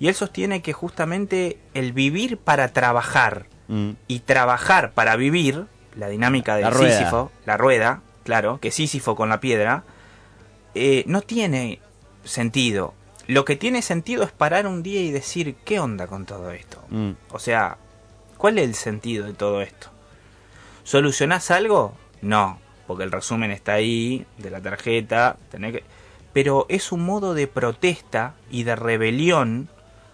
y 0.00 0.08
él 0.08 0.14
sostiene 0.14 0.62
que 0.62 0.72
justamente 0.72 1.58
el 1.74 1.92
vivir 1.92 2.38
para 2.38 2.72
trabajar 2.72 3.46
Mm. 3.68 3.90
y 4.06 4.20
trabajar 4.20 4.92
para 4.92 5.16
vivir, 5.16 5.66
la 5.96 6.08
dinámica 6.08 6.56
de. 6.56 6.70
Sísifo, 6.72 7.32
la 7.46 7.56
rueda, 7.56 8.02
claro, 8.24 8.60
que 8.60 8.70
Sísifo 8.70 9.16
con 9.16 9.28
la 9.28 9.40
piedra, 9.40 9.84
eh, 10.74 11.04
no 11.06 11.22
tiene 11.22 11.80
sentido. 12.24 12.94
Lo 13.26 13.44
que 13.44 13.56
tiene 13.56 13.82
sentido 13.82 14.22
es 14.22 14.30
parar 14.30 14.66
un 14.66 14.82
día 14.82 15.00
y 15.00 15.10
decir, 15.10 15.56
¿qué 15.64 15.80
onda 15.80 16.06
con 16.06 16.26
todo 16.26 16.52
esto? 16.52 16.82
Mm. 16.90 17.12
O 17.30 17.38
sea, 17.38 17.76
¿cuál 18.36 18.58
es 18.58 18.64
el 18.66 18.74
sentido 18.74 19.26
de 19.26 19.32
todo 19.32 19.62
esto? 19.62 19.88
¿Solucionás 20.84 21.50
algo? 21.50 21.96
No, 22.22 22.60
porque 22.86 23.02
el 23.02 23.10
resumen 23.10 23.50
está 23.50 23.72
ahí, 23.72 24.26
de 24.38 24.50
la 24.50 24.60
tarjeta, 24.60 25.36
tenés 25.50 25.72
que... 25.72 25.84
Pero 26.36 26.66
es 26.68 26.92
un 26.92 27.02
modo 27.02 27.32
de 27.32 27.46
protesta 27.46 28.34
y 28.50 28.64
de 28.64 28.76
rebelión 28.76 29.70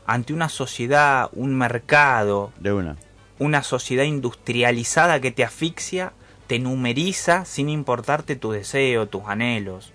ante 0.07 0.33
una 0.33 0.49
sociedad, 0.49 1.29
un 1.33 1.57
mercado, 1.57 2.53
De 2.61 2.73
una. 2.73 2.95
una 3.41 3.65
sociedad 3.65 4.05
industrializada 4.05 5.19
que 5.19 5.33
te 5.33 5.43
asfixia, 5.43 6.13
te 6.47 6.61
numeriza 6.61 7.45
sin 7.45 7.69
importarte 7.69 8.37
tu 8.37 8.53
deseo, 8.53 9.07
tus 9.07 9.23
anhelos. 9.27 9.93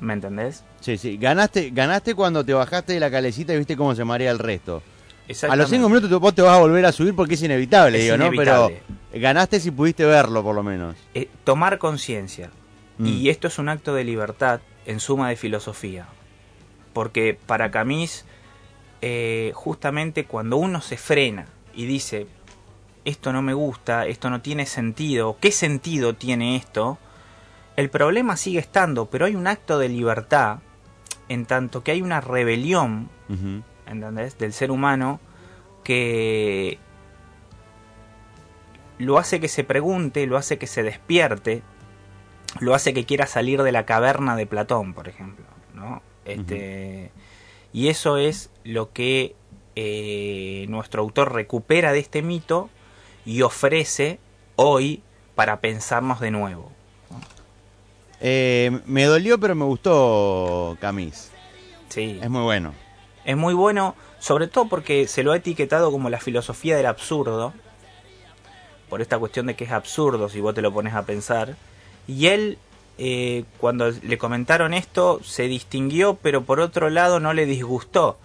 ¿Me 0.00 0.14
entendés? 0.14 0.64
Sí, 0.80 0.98
sí. 0.98 1.16
Ganaste, 1.16 1.70
ganaste 1.70 2.16
cuando 2.16 2.44
te 2.44 2.52
bajaste 2.52 2.94
de 2.94 2.98
la 2.98 3.08
calecita 3.08 3.54
y 3.54 3.58
viste 3.58 3.76
cómo 3.76 3.94
se 3.94 4.04
marea 4.04 4.32
el 4.32 4.40
resto. 4.40 4.82
A 5.48 5.54
los 5.54 5.70
cinco 5.70 5.88
minutos 5.88 6.10
vos 6.18 6.34
te 6.34 6.42
vas 6.42 6.56
a 6.56 6.60
volver 6.60 6.84
a 6.86 6.90
subir 6.90 7.14
porque 7.14 7.34
es 7.34 7.42
inevitable, 7.44 7.98
Es 7.98 8.04
digo, 8.06 8.16
¿no? 8.16 8.32
Pero 8.36 8.72
ganaste 9.14 9.60
si 9.60 9.70
pudiste 9.70 10.04
verlo, 10.04 10.42
por 10.42 10.56
lo 10.56 10.64
menos. 10.64 10.96
Eh, 11.14 11.28
tomar 11.44 11.78
conciencia. 11.78 12.50
Mm. 12.98 13.06
Y 13.06 13.28
esto 13.28 13.46
es 13.46 13.60
un 13.60 13.68
acto 13.68 13.94
de 13.94 14.02
libertad 14.02 14.60
en 14.86 15.00
suma 15.00 15.28
de 15.28 15.36
filosofía. 15.36 16.06
Porque 16.92 17.38
para 17.46 17.70
Camis, 17.70 18.24
eh, 19.02 19.52
justamente 19.54 20.24
cuando 20.24 20.56
uno 20.56 20.80
se 20.80 20.96
frena 20.96 21.46
y 21.74 21.86
dice, 21.86 22.26
esto 23.04 23.32
no 23.32 23.42
me 23.42 23.54
gusta, 23.54 24.06
esto 24.06 24.30
no 24.30 24.40
tiene 24.40 24.66
sentido, 24.66 25.36
¿qué 25.40 25.50
sentido 25.50 26.14
tiene 26.14 26.56
esto? 26.56 26.98
El 27.76 27.90
problema 27.90 28.36
sigue 28.36 28.60
estando, 28.60 29.06
pero 29.06 29.26
hay 29.26 29.34
un 29.34 29.46
acto 29.46 29.78
de 29.78 29.88
libertad 29.88 30.58
en 31.28 31.46
tanto 31.46 31.82
que 31.82 31.92
hay 31.92 32.02
una 32.02 32.20
rebelión. 32.20 33.10
¿entendés? 33.86 34.38
Del 34.38 34.52
ser 34.52 34.70
humano 34.70 35.20
que 35.82 36.78
lo 38.98 39.18
hace 39.18 39.40
que 39.40 39.48
se 39.48 39.64
pregunte, 39.64 40.26
lo 40.26 40.36
hace 40.36 40.58
que 40.58 40.66
se 40.66 40.82
despierte, 40.82 41.62
lo 42.60 42.74
hace 42.74 42.94
que 42.94 43.04
quiera 43.04 43.26
salir 43.26 43.62
de 43.62 43.72
la 43.72 43.86
caverna 43.86 44.36
de 44.36 44.46
Platón, 44.46 44.94
por 44.94 45.08
ejemplo, 45.08 45.44
¿no? 45.74 46.02
Este, 46.24 47.10
Y 47.72 47.88
eso 47.88 48.16
es 48.16 48.50
lo 48.64 48.92
que 48.92 49.34
eh, 49.76 50.66
nuestro 50.68 51.02
autor 51.02 51.32
recupera 51.32 51.92
de 51.92 51.98
este 51.98 52.22
mito 52.22 52.70
y 53.26 53.42
ofrece 53.42 54.18
hoy 54.56 55.02
para 55.34 55.60
pensarnos 55.60 56.20
de 56.20 56.30
nuevo. 56.30 56.70
Eh, 58.20 58.80
me 58.86 59.04
dolió, 59.04 59.38
pero 59.38 59.54
me 59.54 59.64
gustó 59.64 60.78
Camis. 60.80 61.30
Sí. 61.88 62.18
Es 62.22 62.30
muy 62.30 62.42
bueno. 62.42 62.72
Es 63.24 63.36
muy 63.36 63.54
bueno, 63.54 63.94
sobre 64.18 64.48
todo 64.48 64.68
porque 64.68 65.08
se 65.08 65.22
lo 65.22 65.32
ha 65.32 65.36
etiquetado 65.36 65.90
como 65.90 66.10
la 66.10 66.20
filosofía 66.20 66.76
del 66.76 66.86
absurdo, 66.86 67.52
por 68.88 69.02
esta 69.02 69.18
cuestión 69.18 69.46
de 69.46 69.56
que 69.56 69.64
es 69.64 69.72
absurdo 69.72 70.28
si 70.28 70.40
vos 70.40 70.54
te 70.54 70.62
lo 70.62 70.72
pones 70.72 70.94
a 70.94 71.04
pensar. 71.04 71.56
Y 72.06 72.26
él, 72.26 72.58
eh, 72.98 73.44
cuando 73.58 73.90
le 73.90 74.18
comentaron 74.18 74.74
esto, 74.74 75.20
se 75.24 75.44
distinguió, 75.44 76.14
pero 76.22 76.42
por 76.42 76.60
otro 76.60 76.90
lado 76.90 77.20
no 77.20 77.32
le 77.32 77.46
disgustó, 77.46 78.18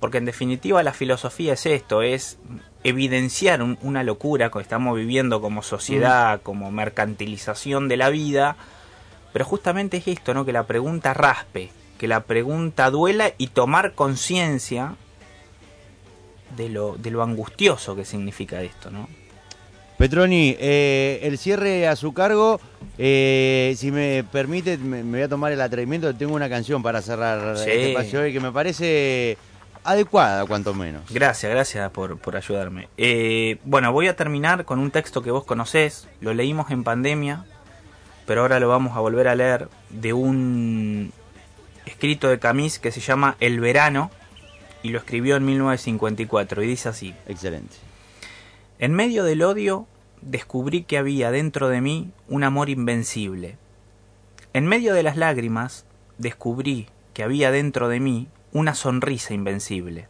porque 0.00 0.18
en 0.18 0.24
definitiva 0.24 0.82
la 0.82 0.92
filosofía 0.92 1.54
es 1.54 1.66
esto, 1.66 2.02
es 2.02 2.38
evidenciar 2.84 3.62
un- 3.62 3.78
una 3.82 4.02
locura 4.02 4.50
que 4.50 4.60
estamos 4.60 4.96
viviendo 4.96 5.40
como 5.40 5.62
sociedad, 5.62 6.40
como 6.42 6.70
mercantilización 6.72 7.88
de 7.88 7.96
la 7.96 8.10
vida, 8.10 8.56
pero 9.32 9.44
justamente 9.44 9.96
es 9.98 10.08
esto, 10.08 10.34
¿no? 10.34 10.44
Que 10.44 10.52
la 10.52 10.64
pregunta 10.66 11.14
raspe, 11.14 11.70
que 11.98 12.08
la 12.08 12.24
pregunta 12.24 12.90
duela 12.90 13.32
y 13.38 13.46
tomar 13.48 13.94
conciencia 13.94 14.94
de 16.56 16.68
lo, 16.68 16.96
de 16.96 17.10
lo 17.10 17.22
angustioso 17.22 17.96
que 17.96 18.04
significa 18.04 18.60
esto, 18.62 18.90
¿no? 18.90 19.08
Petroni, 20.02 20.56
eh, 20.58 21.20
el 21.22 21.38
cierre 21.38 21.86
a 21.86 21.94
su 21.94 22.12
cargo, 22.12 22.60
eh, 22.98 23.72
si 23.76 23.92
me 23.92 24.24
permite, 24.32 24.76
me, 24.76 25.04
me 25.04 25.18
voy 25.18 25.22
a 25.22 25.28
tomar 25.28 25.52
el 25.52 25.60
atrevimiento, 25.60 26.12
tengo 26.12 26.34
una 26.34 26.48
canción 26.48 26.82
para 26.82 27.00
cerrar 27.00 27.56
Sí. 27.56 27.70
este 27.70 27.90
espacio 27.90 28.22
hoy 28.22 28.32
que 28.32 28.40
me 28.40 28.50
parece 28.50 29.38
adecuada, 29.84 30.44
cuanto 30.44 30.74
menos. 30.74 31.02
Gracias, 31.08 31.52
gracias 31.52 31.88
por, 31.92 32.18
por 32.18 32.36
ayudarme. 32.36 32.88
Eh, 32.96 33.58
bueno, 33.62 33.92
voy 33.92 34.08
a 34.08 34.16
terminar 34.16 34.64
con 34.64 34.80
un 34.80 34.90
texto 34.90 35.22
que 35.22 35.30
vos 35.30 35.44
conocés, 35.44 36.08
lo 36.20 36.34
leímos 36.34 36.72
en 36.72 36.82
pandemia, 36.82 37.44
pero 38.26 38.40
ahora 38.40 38.58
lo 38.58 38.68
vamos 38.68 38.96
a 38.96 39.00
volver 39.00 39.28
a 39.28 39.36
leer, 39.36 39.68
de 39.90 40.12
un 40.12 41.12
escrito 41.86 42.28
de 42.28 42.40
Camis 42.40 42.80
que 42.80 42.90
se 42.90 42.98
llama 42.98 43.36
El 43.38 43.60
verano, 43.60 44.10
y 44.82 44.88
lo 44.88 44.98
escribió 44.98 45.36
en 45.36 45.44
1954, 45.44 46.60
y 46.64 46.66
dice 46.66 46.88
así. 46.88 47.14
Excelente. 47.28 47.76
En 48.80 48.94
medio 48.94 49.22
del 49.22 49.42
odio 49.42 49.86
descubrí 50.22 50.84
que 50.84 50.98
había 50.98 51.30
dentro 51.30 51.68
de 51.68 51.80
mí 51.80 52.12
un 52.28 52.44
amor 52.44 52.70
invencible. 52.70 53.58
En 54.52 54.66
medio 54.66 54.94
de 54.94 55.02
las 55.02 55.16
lágrimas 55.16 55.84
descubrí 56.18 56.88
que 57.12 57.22
había 57.22 57.50
dentro 57.50 57.88
de 57.88 58.00
mí 58.00 58.28
una 58.52 58.74
sonrisa 58.74 59.34
invencible. 59.34 60.08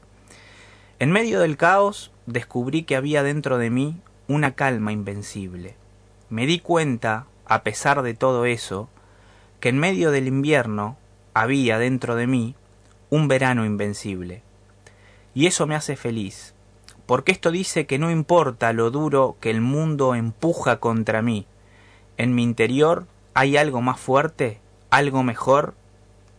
En 0.99 1.11
medio 1.11 1.41
del 1.41 1.57
caos 1.57 2.13
descubrí 2.27 2.85
que 2.85 2.97
había 2.97 3.23
dentro 3.23 3.59
de 3.59 3.71
mí 3.71 4.01
una 4.29 4.55
calma 4.55 4.93
invencible. 4.93 5.75
Me 6.29 6.47
di 6.47 6.61
cuenta, 6.61 7.27
a 7.45 7.63
pesar 7.63 8.03
de 8.03 8.15
todo 8.15 8.45
eso, 8.45 8.89
que 9.61 9.69
en 9.69 9.79
medio 9.79 10.11
del 10.11 10.29
invierno 10.29 10.97
había 11.35 11.79
dentro 11.79 12.15
de 12.15 12.27
mí 12.27 12.55
un 13.11 13.29
verano 13.29 13.65
invencible. 13.65 14.43
Y 15.35 15.47
eso 15.47 15.67
me 15.67 15.75
hace 15.75 15.97
feliz, 15.97 16.52
porque 17.13 17.33
esto 17.33 17.51
dice 17.51 17.85
que 17.85 17.99
no 17.99 18.11
importa 18.11 18.73
lo 18.73 18.91
duro 18.91 19.37
que 19.39 19.51
el 19.51 19.61
mundo 19.61 20.15
empuja 20.15 20.81
contra 20.81 21.21
mí, 21.21 21.47
en 22.17 22.35
mi 22.35 22.43
interior 22.43 23.07
hay 23.35 23.59
algo 23.59 23.83
más 23.83 24.01
fuerte, 24.01 24.61
algo 24.89 25.23
mejor, 25.23 25.75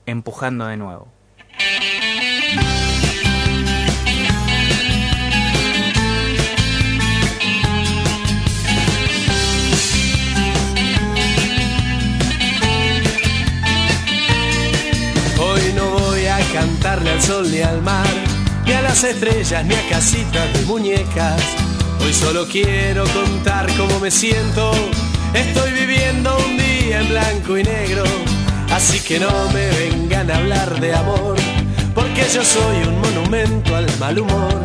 empujando 0.08 0.66
de 0.66 0.78
nuevo. 0.78 1.10
Hoy 15.40 15.74
no 15.76 15.92
voy 15.92 16.26
a 16.26 16.40
cantarle 16.52 17.12
al 17.12 17.22
sol 17.22 17.52
ni 17.52 17.62
al 17.62 17.80
mar, 17.84 18.23
ni 18.66 18.74
a 18.74 18.82
las 18.82 19.04
estrellas, 19.04 19.66
ni 19.66 19.76
a 19.76 19.90
casitas 19.90 20.54
de 20.54 20.62
muñecas. 20.66 21.42
Hoy 22.04 22.14
solo 22.14 22.48
quiero 22.48 23.06
contar 23.06 23.68
cómo 23.78 24.00
me 24.00 24.12
siento. 24.12 24.72
Estoy 25.34 25.72
viviendo 25.72 26.38
un 26.38 26.58
día 26.58 27.02
en 27.02 27.10
blanco 27.10 27.58
y 27.58 27.64
negro, 27.64 28.04
así 28.72 29.00
que 29.00 29.20
no 29.20 29.32
me 29.52 29.68
vengan 29.72 30.30
a 30.30 30.38
hablar 30.38 30.80
de 30.80 30.94
amor, 30.94 31.36
porque 31.96 32.24
yo 32.34 32.44
soy 32.44 32.88
un 32.88 33.00
monumento 33.02 33.76
al 33.76 33.88
mal 34.00 34.20
humor. 34.20 34.60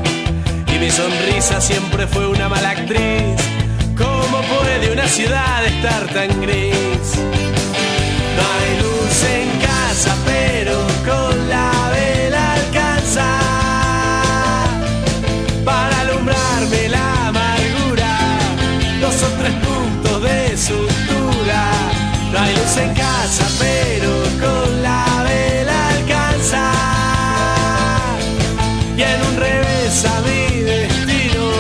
Y 0.75 0.79
mi 0.79 0.91
sonrisa 0.91 1.61
siempre 1.61 2.07
fue 2.07 2.27
una 2.27 2.49
mala 2.49 2.71
actriz. 2.71 3.41
¿Cómo 3.97 4.41
puede 4.43 4.93
una 4.93 5.09
ciudad 5.09 5.65
estar 5.67 6.07
tan 6.13 6.41
gris? 6.41 7.17
No 8.37 8.43
hay 8.55 8.81
luz 8.81 9.25
en 9.25 9.61
casa, 9.61 10.15
pero 10.25 10.88
No 22.33 22.39
hay 22.39 22.55
luz 22.55 22.77
en 22.77 22.95
casa, 22.95 23.47
pero 23.59 24.11
con 24.39 24.83
la 24.83 25.25
vela 25.25 25.89
alcanza. 25.89 26.73
Y 28.97 29.03
en 29.03 29.23
un 29.29 29.37
revés 29.37 30.05
a 30.05 30.21
mi 30.21 30.61
destino, 30.61 31.51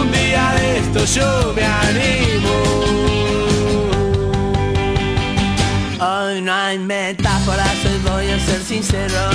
un 0.00 0.10
día 0.10 0.54
de 0.58 0.78
esto 0.78 1.04
yo 1.04 1.52
me 1.54 1.64
animo. 1.64 2.56
Hoy 6.00 6.42
no 6.42 6.52
hay 6.52 6.78
metáforas, 6.78 7.76
hoy 7.84 8.10
voy 8.10 8.30
a 8.30 8.40
ser 8.40 8.62
sincero. 8.62 9.30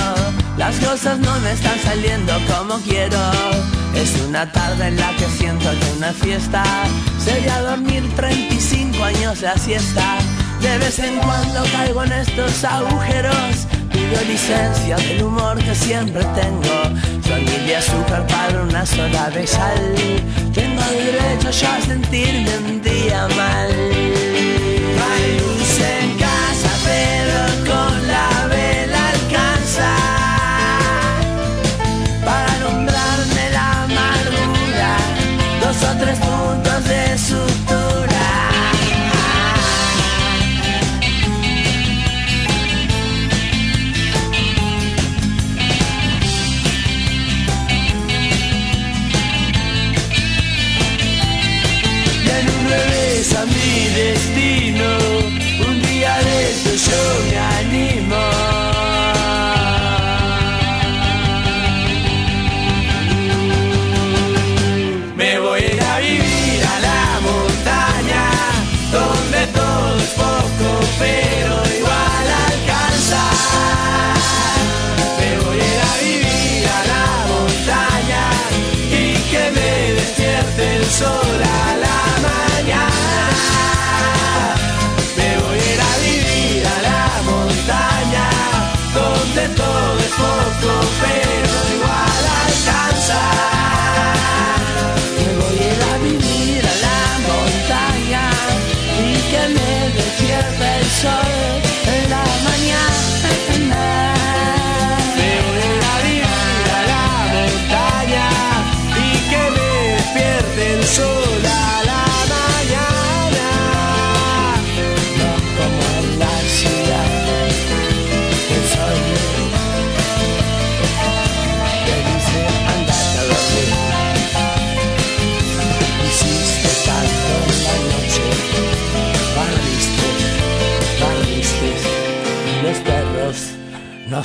Las 0.58 0.76
cosas 0.76 1.18
no 1.18 1.40
me 1.40 1.52
están 1.52 1.78
saliendo 1.82 2.34
como 2.46 2.78
quiero. 2.80 3.18
Es 3.94 4.20
una 4.28 4.52
tarde 4.52 4.88
en 4.88 4.96
la 4.96 5.16
que 5.16 5.26
siento 5.38 5.70
que 5.70 5.96
una 5.96 6.12
fiesta. 6.12 6.62
Sería 7.18 7.62
dormir 7.62 8.02
35 8.16 9.02
años 9.02 9.40
la 9.40 9.56
siesta 9.56 10.18
de 10.62 10.78
vez 10.78 10.98
en 11.00 11.18
cuando 11.18 11.64
caigo 11.72 12.04
en 12.04 12.12
estos 12.12 12.64
agujeros. 12.64 13.66
Pido 13.92 14.20
licencia 14.28 14.96
del 14.96 15.24
humor 15.24 15.58
que 15.58 15.74
siempre 15.74 16.22
tengo. 16.40 17.00
Soy 17.26 17.44
de 17.66 17.76
azúcar 17.76 18.24
para 18.28 18.62
una 18.62 18.86
sola 18.86 19.28
de 19.30 19.44
sal. 19.46 19.96
Tengo 20.54 20.82
derecho 20.82 21.50
yo 21.50 21.68
a 21.68 21.80
sentirme 21.80 22.58
un 22.58 22.80
día 22.80 23.26
mal. 23.36 24.31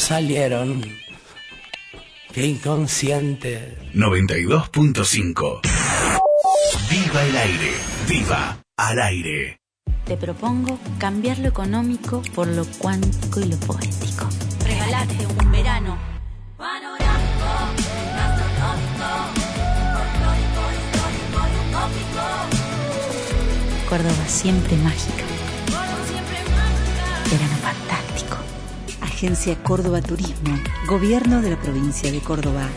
Salieron. 0.07 0.81
Qué 2.33 2.45
inconsciente. 2.45 3.77
92.5. 3.93 5.59
Viva 6.89 7.23
el 7.23 7.35
aire. 7.35 7.71
Viva 8.07 8.57
al 8.77 9.01
aire. 9.01 9.59
Te 10.05 10.15
propongo 10.15 10.79
cambiar 10.97 11.39
lo 11.39 11.49
económico 11.49 12.21
por 12.33 12.47
lo 12.47 12.65
cuántico 12.79 13.41
y 13.41 13.45
lo 13.49 13.57
poético. 13.57 14.29
Regalate 14.63 15.27
un 15.27 15.51
verano 15.51 15.97
panorámico, 16.57 17.49
gastronómico, 18.15 19.09
folclórico, 19.91 20.61
histórico 20.79 21.39
y 21.51 21.55
utópico. 21.67 22.23
Córdoba 23.89 24.25
siempre 24.27 24.77
mágica. 24.77 25.25
Verano 27.29 27.57
fantástico. 27.61 28.06
Agencia 29.17 29.55
Córdoba 29.63 29.99
Turismo, 29.99 30.55
Gobierno 30.87 31.41
de 31.41 31.49
la 31.49 31.57
provincia 31.57 32.11
de 32.11 32.19
Córdoba. 32.19 32.67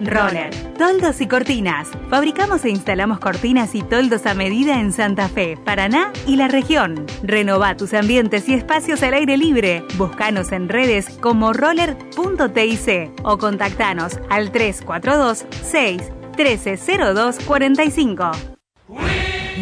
Roller, 0.00 0.54
toldos 0.74 1.20
y 1.20 1.26
cortinas. 1.26 1.88
Fabricamos 2.10 2.64
e 2.64 2.70
instalamos 2.70 3.18
cortinas 3.18 3.74
y 3.74 3.82
toldos 3.82 4.24
a 4.24 4.34
medida 4.34 4.78
en 4.78 4.92
Santa 4.92 5.28
Fe, 5.28 5.56
Paraná 5.64 6.12
y 6.28 6.36
la 6.36 6.46
región. 6.46 7.06
Renova 7.24 7.76
tus 7.76 7.92
ambientes 7.92 8.48
y 8.48 8.54
espacios 8.54 9.02
al 9.02 9.14
aire 9.14 9.36
libre. 9.36 9.82
Búscanos 9.96 10.52
en 10.52 10.68
redes 10.68 11.08
como 11.18 11.52
roller.tic 11.52 13.20
o 13.24 13.36
contactanos 13.36 14.20
al 14.30 14.52
342 14.52 15.44
6 15.64 16.02
1302 16.36 17.38
45. 17.44 18.30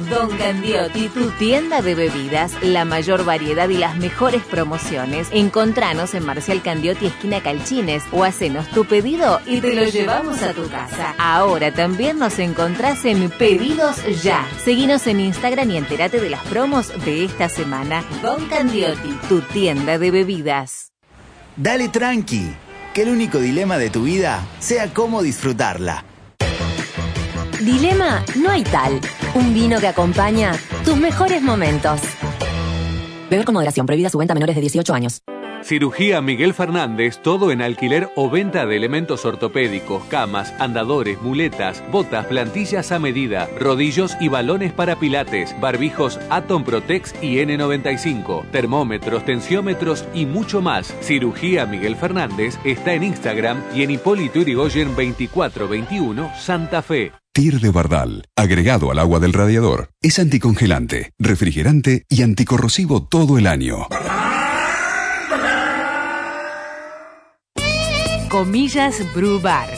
Don 0.09 0.29
Candiotti, 0.37 1.09
tu 1.09 1.31
tienda 1.31 1.81
de 1.81 1.93
bebidas, 1.93 2.53
la 2.61 2.85
mayor 2.85 3.25
variedad 3.25 3.67
y 3.67 3.77
las 3.77 3.97
mejores 3.97 4.41
promociones. 4.43 5.27
Encontranos 5.31 6.13
en 6.13 6.25
Marcial 6.25 6.61
Candiotti, 6.61 7.07
esquina 7.07 7.41
Calchines, 7.41 8.03
o 8.11 8.23
hacenos 8.23 8.69
tu 8.69 8.85
pedido 8.85 9.41
y 9.45 9.59
te 9.59 9.75
lo 9.75 9.83
llevamos 9.83 10.41
a 10.43 10.53
tu 10.53 10.69
casa. 10.69 11.13
Ahora 11.17 11.73
también 11.73 12.19
nos 12.19 12.39
encontrás 12.39 13.03
en 13.03 13.29
Pedidos 13.31 13.97
Ya. 14.23 14.47
Seguinos 14.63 15.07
en 15.07 15.19
Instagram 15.19 15.71
y 15.71 15.77
entérate 15.77 16.21
de 16.21 16.29
las 16.29 16.43
promos 16.43 16.89
de 17.03 17.25
esta 17.25 17.49
semana. 17.49 18.03
Don 18.21 18.45
Candiotti, 18.45 19.09
tu 19.27 19.41
tienda 19.41 19.97
de 19.97 20.11
bebidas. 20.11 20.93
Dale 21.57 21.89
tranqui, 21.89 22.49
que 22.93 23.01
el 23.01 23.09
único 23.09 23.39
dilema 23.39 23.77
de 23.77 23.89
tu 23.89 24.03
vida 24.03 24.45
sea 24.59 24.93
cómo 24.93 25.21
disfrutarla. 25.21 26.05
Dilema 27.61 28.23
no 28.35 28.51
hay 28.51 28.63
tal. 28.63 29.01
Un 29.33 29.53
vino 29.53 29.79
que 29.79 29.87
acompaña 29.87 30.53
tus 30.85 30.95
mejores 30.95 31.41
momentos. 31.41 32.01
Beber 33.29 33.45
con 33.45 33.53
moderación, 33.53 33.85
prohibida 33.85 34.09
su 34.09 34.17
venta 34.19 34.33
a 34.33 34.35
menores 34.35 34.55
de 34.55 34.61
18 34.61 34.93
años. 34.93 35.21
Cirugía 35.63 36.21
Miguel 36.21 36.53
Fernández, 36.53 37.19
todo 37.21 37.51
en 37.51 37.61
alquiler 37.61 38.09
o 38.15 38.29
venta 38.29 38.65
de 38.65 38.77
elementos 38.77 39.25
ortopédicos, 39.25 40.03
camas, 40.05 40.53
andadores, 40.59 41.19
muletas, 41.21 41.83
botas, 41.91 42.27
plantillas 42.27 42.91
a 42.91 42.99
medida, 42.99 43.49
rodillos 43.59 44.15
y 44.21 44.29
balones 44.29 44.71
para 44.71 44.97
pilates, 44.97 45.59
barbijos 45.59 46.19
Atom 46.29 46.63
Protex 46.63 47.15
y 47.23 47.37
N95, 47.37 48.49
termómetros, 48.51 49.25
tensiómetros 49.25 50.05
y 50.13 50.25
mucho 50.27 50.61
más. 50.61 50.93
Cirugía 51.01 51.65
Miguel 51.65 51.95
Fernández 51.95 52.59
está 52.63 52.93
en 52.93 53.03
Instagram 53.03 53.61
y 53.75 53.81
en 53.81 53.91
Hipólito 53.91 54.39
Yrigoyen 54.39 54.89
2421 54.89 56.31
Santa 56.37 56.81
Fe. 56.83 57.11
TIR 57.37 57.59
de 57.59 57.69
Bardal, 57.69 58.25
agregado 58.35 58.89
al 58.89 58.97
agua 58.97 59.19
del 59.19 59.31
radiador, 59.31 59.91
es 60.01 60.17
anticongelante, 60.17 61.11
refrigerante 61.19 62.03
y 62.09 62.23
anticorrosivo 62.23 63.03
todo 63.03 63.37
el 63.37 63.45
año. 63.45 63.85
Comillas 68.31 69.03
Brew 69.13 69.39
Bar. 69.39 69.69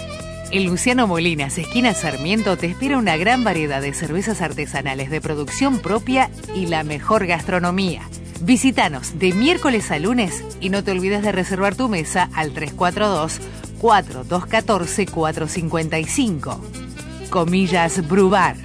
En 0.52 0.68
Luciano 0.68 1.06
Molinas, 1.06 1.58
esquina 1.58 1.94
Sarmiento, 1.94 2.56
te 2.56 2.68
espera 2.68 2.98
una 2.98 3.18
gran 3.18 3.44
variedad 3.44 3.82
de 3.82 3.94
cervezas 3.94 4.40
artesanales 4.40 5.10
de 5.10 5.20
producción 5.20 5.80
propia 5.80 6.32
y 6.56 6.68
la 6.68 6.86
mejor 6.86 7.28
gastronomía. 7.28 8.04
Visítanos 8.40 9.20
de 9.20 9.34
miércoles 9.34 9.92
a 9.92 10.00
lunes 10.00 10.46
y 10.62 10.70
no 10.70 10.82
te 10.86 10.92
olvides 10.92 11.24
de 11.24 11.34
reservar 11.34 11.76
tu 11.76 11.90
mesa 11.90 12.30
al 12.34 12.54
342 12.54 13.42
4214 13.80 15.08
455. 15.08 16.89
Comillas 17.30 18.08
Brubar. 18.08 18.56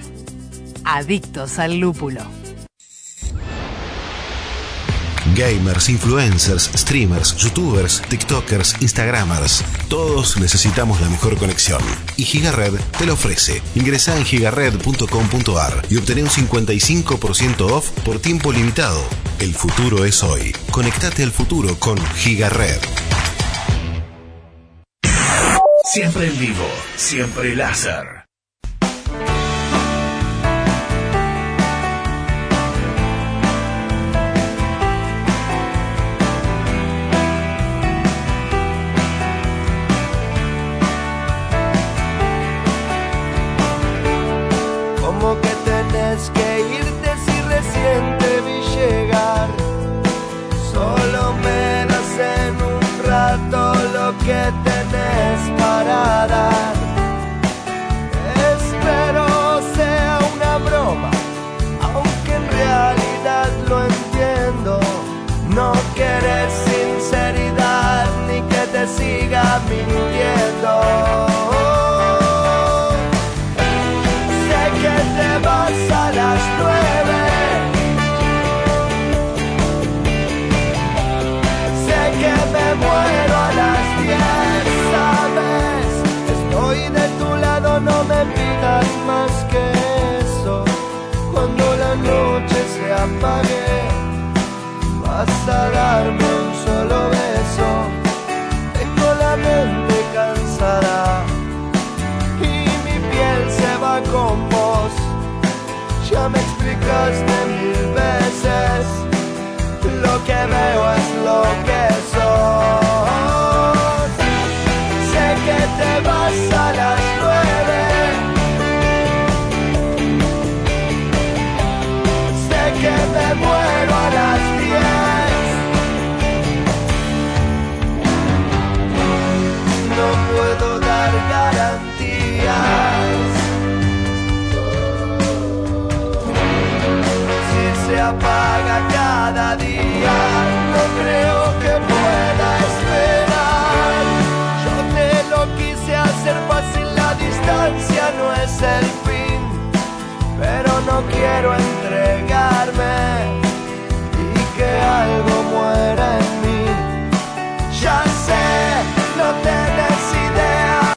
Adictos 0.83 1.59
al 1.59 1.79
lúpulo. 1.79 2.21
Gamers, 5.35 5.89
influencers, 5.89 6.71
streamers, 6.75 7.35
youtubers, 7.35 8.01
tiktokers, 8.03 8.75
instagramers. 8.79 9.63
Todos 9.89 10.37
necesitamos 10.37 11.01
la 11.01 11.09
mejor 11.09 11.37
conexión. 11.37 11.81
Y 12.15 12.23
Gigared 12.23 12.79
te 12.97 13.05
lo 13.05 13.13
ofrece. 13.13 13.61
Ingresa 13.75 14.17
en 14.17 14.25
gigared.com.ar 14.25 15.85
y 15.89 15.97
obtené 15.97 16.23
un 16.23 16.29
55% 16.29 17.71
off 17.71 17.89
por 18.03 18.19
tiempo 18.19 18.51
limitado. 18.51 19.01
El 19.39 19.53
futuro 19.53 20.05
es 20.05 20.23
hoy. 20.23 20.55
Conectate 20.71 21.23
al 21.23 21.31
futuro 21.31 21.77
con 21.79 21.97
Gigared. 22.15 22.79
Siempre 25.83 26.27
en 26.27 26.39
vivo, 26.39 26.67
siempre 26.97 27.55
láser. 27.55 28.24
Te 69.35 69.41
siga 69.41 69.59
mintiendo. 69.69 70.64
Me 106.95 107.44